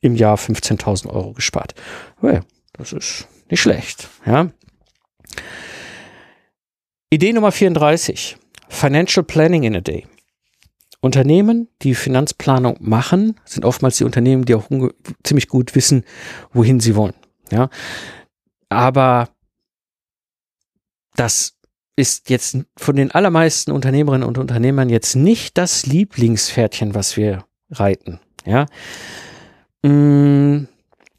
[0.00, 1.74] im Jahr 15.000 Euro gespart.
[2.20, 2.40] Well,
[2.74, 4.50] das ist nicht schlecht, ja.
[7.10, 8.36] Idee Nummer 34.
[8.74, 10.06] Financial Planning in a Day.
[11.00, 14.68] Unternehmen, die Finanzplanung machen, sind oftmals die Unternehmen, die auch
[15.22, 16.04] ziemlich gut wissen,
[16.52, 17.14] wohin sie wollen.
[17.52, 17.68] Ja,
[18.70, 19.28] aber
[21.14, 21.58] das
[21.94, 28.18] ist jetzt von den allermeisten Unternehmerinnen und Unternehmern jetzt nicht das Lieblingspferdchen, was wir reiten.
[28.46, 28.66] Ja,
[29.82, 30.66] mm,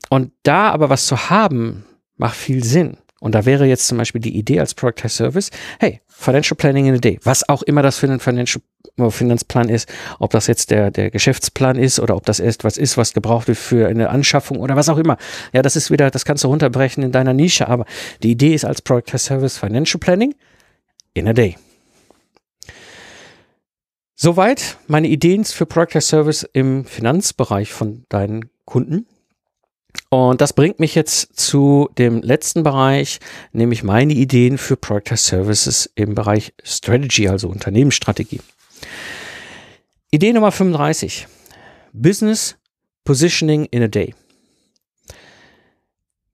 [0.10, 1.86] und da aber was zu haben,
[2.18, 2.98] macht viel Sinn.
[3.26, 5.50] Und da wäre jetzt zum Beispiel die Idee als Product as Service,
[5.80, 8.62] hey, Financial Planning in a Day, was auch immer das für ein Financial
[9.00, 12.78] äh, Finanzplan ist, ob das jetzt der, der Geschäftsplan ist oder ob das erst was
[12.78, 15.18] ist, was gebraucht wird für eine Anschaffung oder was auch immer.
[15.54, 17.86] Ja, das ist wieder, das kannst du runterbrechen in deiner Nische, aber
[18.22, 20.36] die Idee ist als Product as Service Financial Planning
[21.16, 21.58] in a Day.
[24.14, 29.08] Soweit meine Ideen für Product as Service im Finanzbereich von deinen Kunden.
[30.10, 33.20] Und das bringt mich jetzt zu dem letzten Bereich,
[33.52, 38.42] nämlich meine Ideen für Product Services im Bereich Strategy, also Unternehmensstrategie.
[40.12, 41.28] Idee Nummer 35.
[41.92, 42.56] Business
[43.04, 44.14] Positioning in a Day.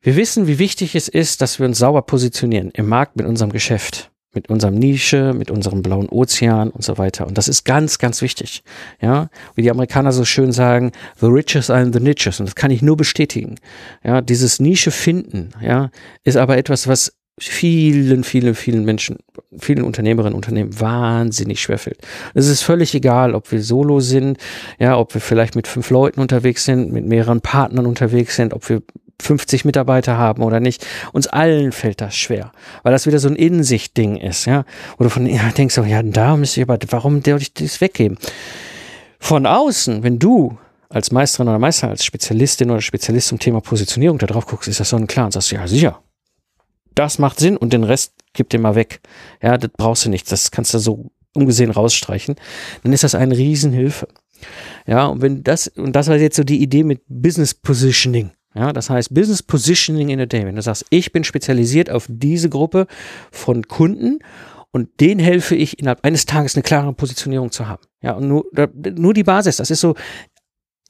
[0.02, 3.52] Wir wissen, wie wichtig es ist, dass wir uns sauber positionieren im Markt mit unserem
[3.52, 7.28] Geschäft mit unserem Nische, mit unserem blauen Ozean und so weiter.
[7.28, 8.64] Und das ist ganz, ganz wichtig.
[9.02, 12.40] Ja, wie die Amerikaner so schön sagen, the riches are in the niches.
[12.40, 13.56] Und das kann ich nur bestätigen.
[14.04, 15.90] Ja, dieses Nische finden, ja,
[16.24, 19.18] ist aber etwas, was vielen, vielen, vielen Menschen,
[19.60, 22.00] vielen Unternehmerinnen und Unternehmen wahnsinnig schwerfällt.
[22.34, 24.38] Es ist völlig egal, ob wir solo sind,
[24.80, 28.70] ja, ob wir vielleicht mit fünf Leuten unterwegs sind, mit mehreren Partnern unterwegs sind, ob
[28.70, 28.82] wir
[29.22, 30.86] 50 Mitarbeiter haben oder nicht.
[31.14, 32.52] Uns allen fällt das schwer,
[32.84, 34.66] weil das wieder so ein Innensicht-Ding ist, ja.
[34.98, 38.18] Oder von, ja, denkst du, ja, da müsste ich aber, warum soll ich das weggeben?
[39.20, 40.58] Von außen, wenn du
[40.90, 44.80] als Meisterin oder Meister, als Spezialistin oder Spezialist zum Thema Positionierung da drauf guckst, ist
[44.80, 46.02] das so ein klar und sagst, ja, sicher.
[46.96, 49.02] Das macht Sinn und den Rest gib dir mal weg.
[49.42, 50.32] Ja, das brauchst du nicht.
[50.32, 52.36] Das kannst du so ungesehen rausstreichen.
[52.84, 54.08] Dann ist das eine Riesenhilfe.
[54.88, 58.32] Ja, und wenn das, und das war jetzt so die Idee mit Business Positioning.
[58.54, 60.10] Ja, das heißt Business Positioning.
[60.10, 62.88] Wenn du sagst, ich bin spezialisiert auf diese Gruppe
[63.32, 64.20] von Kunden
[64.72, 67.84] und denen helfe ich innerhalb eines Tages eine klare Positionierung zu haben.
[68.02, 68.46] Ja, und nur,
[68.96, 69.58] nur die Basis.
[69.58, 69.96] Das ist so,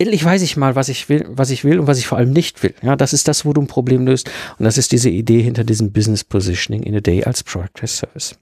[0.02, 2.32] endlich weiß ich mal, was ich will, was ich will und was ich vor allem
[2.32, 2.74] nicht will.
[2.82, 4.30] Ja, das ist das, wo du ein Problem löst.
[4.58, 7.98] Und das ist diese Idee hinter diesem Business Positioning in a Day als Product as
[7.98, 8.36] Service.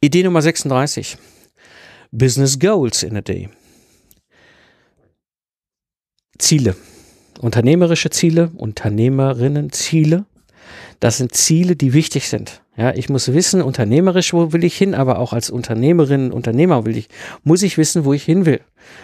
[0.00, 1.16] Idee Nummer 36.
[2.12, 3.48] Business Goals in a Day.
[6.38, 6.76] Ziele.
[7.40, 10.26] Unternehmerische Ziele, Unternehmerinnenziele.
[11.00, 12.62] Das sind Ziele, die wichtig sind.
[12.80, 16.96] Ja, ich muss wissen, unternehmerisch, wo will ich hin, aber auch als Unternehmerin, Unternehmer will
[16.96, 17.10] ich,
[17.44, 18.62] muss ich wissen, wo ich hin will.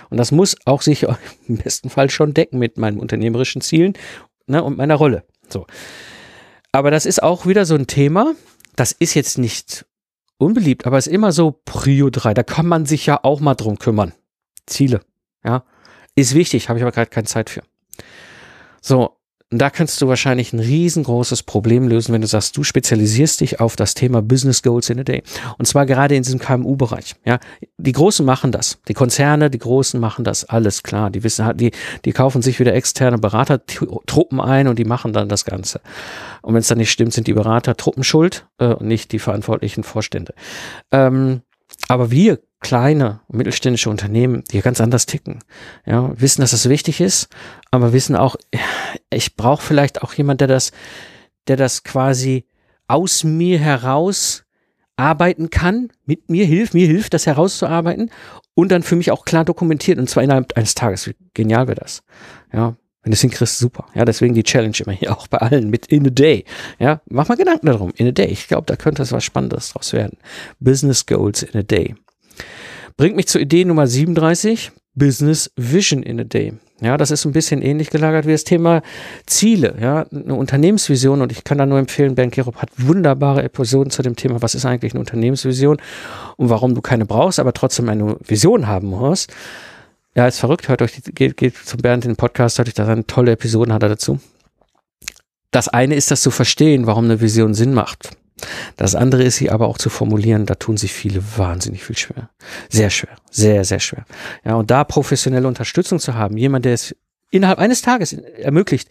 [0.09, 1.03] Und das muss auch sich
[1.47, 3.93] im besten Fall schon decken mit meinen unternehmerischen Zielen
[4.47, 5.25] ne, und meiner Rolle.
[5.51, 5.67] So.
[6.73, 8.35] Aber das ist auch wieder so ein Thema.
[8.77, 9.85] Das ist jetzt nicht
[10.39, 12.33] unbeliebt, aber ist immer so Prio 3.
[12.33, 14.15] Da kann man sich ja auch mal drum kümmern.
[14.65, 15.03] Ziele.
[15.45, 15.65] Ja.
[16.15, 17.63] Ist wichtig, habe ich aber gerade keine Zeit für.
[18.81, 19.19] So,
[19.53, 23.61] und da kannst du wahrscheinlich ein riesengroßes Problem lösen, wenn du sagst, du spezialisierst dich
[23.61, 25.23] auf das Thema Business Goals in a Day.
[25.57, 27.15] Und zwar gerade in diesem KMU-Bereich.
[27.25, 27.39] Ja,
[27.79, 28.79] die Großen machen das.
[28.89, 30.45] Die Konzerne, die Großen machen das.
[30.45, 31.11] Alles klar.
[31.11, 31.71] Die wissen die,
[32.05, 35.81] die kaufen sich wieder externe Beratertruppen ein und die machen dann das Ganze.
[36.43, 39.85] Und wenn es dann nicht stimmt, sind die Beratertruppen schuld äh, und nicht die verantwortlichen
[39.85, 40.35] Vorstände.
[40.91, 41.43] Ähm,
[41.89, 45.39] aber wir kleine mittelständische Unternehmen, die ganz anders ticken,
[45.87, 47.29] ja, wissen, dass das wichtig ist,
[47.71, 48.35] aber wissen auch,
[49.09, 50.73] ich brauche vielleicht auch jemand, der das,
[51.47, 52.45] der das quasi
[52.89, 54.43] aus mir heraus
[54.97, 58.11] arbeiten kann, mit mir hilft, mir hilft, das herauszuarbeiten
[58.55, 61.07] und dann für mich auch klar dokumentiert und zwar innerhalb eines Tages.
[61.07, 62.03] Wie genial wäre das?
[62.53, 63.87] Ja, wenn du es hinkriegst, super.
[63.95, 66.45] Ja, deswegen die Challenge immer hier auch bei allen mit in a day.
[66.81, 67.93] Ja, mach mal Gedanken darum.
[67.95, 68.27] In a day.
[68.27, 70.19] Ich glaube, da könnte es was Spannendes draus werden.
[70.59, 71.95] Business Goals in a day.
[72.97, 74.73] Bringt mich zur Idee Nummer 37.
[74.95, 76.55] Business Vision in a Day.
[76.81, 78.83] Ja, das ist ein bisschen ähnlich gelagert wie das Thema
[79.27, 83.91] Ziele, ja, eine Unternehmensvision und ich kann da nur empfehlen, Ben Kirop hat wunderbare Episoden
[83.91, 85.79] zu dem Thema, was ist eigentlich eine Unternehmensvision
[86.37, 89.33] und warum du keine brauchst, aber trotzdem eine Vision haben musst.
[90.15, 90.69] Ja, ist verrückt.
[90.69, 93.75] Hört euch, geht, geht zum Bernd in den Podcast, hört euch da eine tolle Episoden
[93.75, 94.19] hat er dazu.
[95.51, 98.17] Das eine ist das zu verstehen, warum eine Vision Sinn macht.
[98.77, 102.31] Das andere ist sie aber auch zu formulieren, da tun sich viele wahnsinnig viel schwer.
[102.69, 103.17] Sehr schwer.
[103.31, 104.05] Sehr, sehr schwer.
[104.45, 106.95] Ja, und da professionelle Unterstützung zu haben, jemand, der es
[107.31, 108.91] innerhalb eines Tages ermöglicht,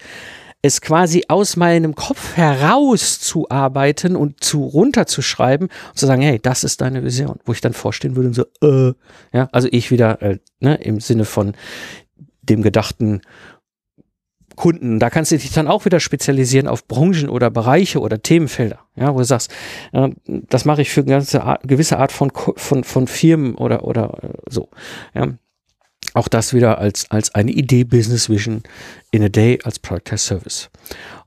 [0.66, 6.82] es quasi aus meinem Kopf herauszuarbeiten und zu runterzuschreiben und zu sagen, hey, das ist
[6.82, 8.94] deine Vision, wo ich dann vorstehen würde und so, äh,
[9.32, 11.54] ja, also ich wieder, äh, ne, im Sinne von
[12.42, 13.22] dem gedachten
[14.56, 15.00] Kunden.
[15.00, 19.14] Da kannst du dich dann auch wieder spezialisieren auf Branchen oder Bereiche oder Themenfelder, ja,
[19.14, 19.52] wo du sagst,
[19.94, 23.84] äh, das mache ich für eine ganze Art, gewisse Art von, von, von Firmen oder,
[23.84, 24.70] oder äh, so.
[25.14, 25.28] Ja.
[26.14, 28.64] Auch das wieder als, als eine Idee Business Vision
[29.12, 30.70] in a Day als Product as Service.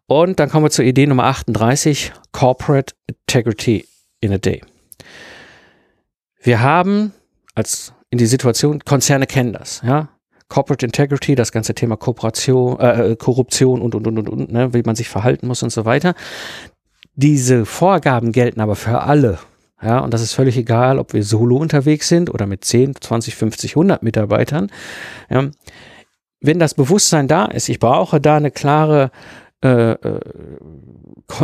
[0.06, 3.86] Und dann kommen wir zur Idee Nummer 38, Corporate Integrity
[4.20, 4.62] in a Day.
[6.42, 7.12] Wir haben
[7.54, 10.08] als in die Situation, Konzerne kennen das, ja.
[10.48, 14.82] Corporate Integrity, das ganze Thema Kooperation, äh, Korruption und, und, und, und, und, ne, wie
[14.82, 16.14] man sich verhalten muss und so weiter.
[17.14, 19.38] Diese Vorgaben gelten aber für alle
[19.82, 23.36] ja, und das ist völlig egal, ob wir solo unterwegs sind oder mit 10, 20,
[23.36, 24.70] 50, 100 Mitarbeitern.
[25.30, 25.48] Ja,
[26.40, 29.10] wenn das Bewusstsein da ist, ich brauche da eine klare,
[29.62, 30.20] äh, äh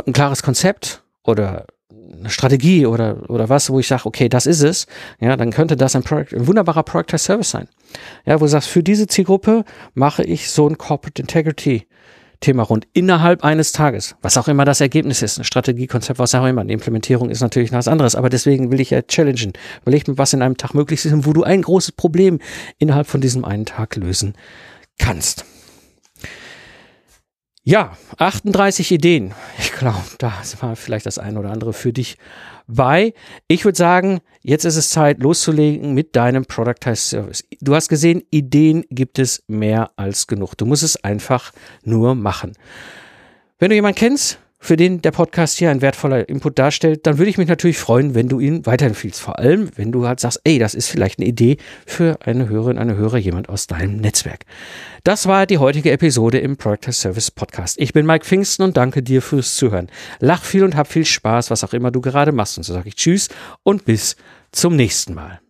[0.07, 1.66] ein klares Konzept oder
[2.12, 4.86] eine Strategie oder, oder was, wo ich sage, okay, das ist es,
[5.20, 7.68] ja, dann könnte das ein, Product, ein wunderbarer Product Service sein.
[8.26, 11.86] Ja, wo du sagst, für diese Zielgruppe mache ich so ein Corporate Integrity
[12.40, 16.44] Thema rund innerhalb eines Tages, was auch immer das Ergebnis ist, ein Strategiekonzept, was auch
[16.44, 16.64] immer.
[16.64, 19.55] Die Implementierung ist natürlich noch was anderes, aber deswegen will ich ja challengen.
[19.82, 22.40] Überleg mir, was in einem Tag möglich ist und wo du ein großes Problem
[22.78, 24.34] innerhalb von diesem einen Tag lösen
[24.98, 25.46] kannst.
[27.66, 29.32] Ja, 38 Ideen.
[29.58, 32.18] Ich glaube, da war vielleicht das eine oder andere für dich
[32.66, 33.14] bei.
[33.48, 37.42] Ich würde sagen, jetzt ist es Zeit loszulegen mit deinem Productized Service.
[37.62, 40.58] Du hast gesehen, Ideen gibt es mehr als genug.
[40.58, 41.52] Du musst es einfach
[41.84, 42.52] nur machen.
[43.58, 47.28] Wenn du jemanden kennst, für den der Podcast hier ein wertvoller Input darstellt, dann würde
[47.28, 49.20] ich mich natürlich freuen, wenn du ihn weiterempfiehlst.
[49.20, 52.78] Vor allem, wenn du halt sagst, ey, das ist vielleicht eine Idee für eine Hörerin,
[52.78, 54.46] eine Hörer, jemand aus deinem Netzwerk.
[55.04, 57.78] Das war die heutige Episode im Product Service Podcast.
[57.78, 59.90] Ich bin Mike Pfingsten und danke dir fürs Zuhören.
[60.18, 62.56] Lach viel und hab viel Spaß, was auch immer du gerade machst.
[62.56, 63.28] Und so sage ich Tschüss
[63.64, 64.16] und bis
[64.50, 65.43] zum nächsten Mal.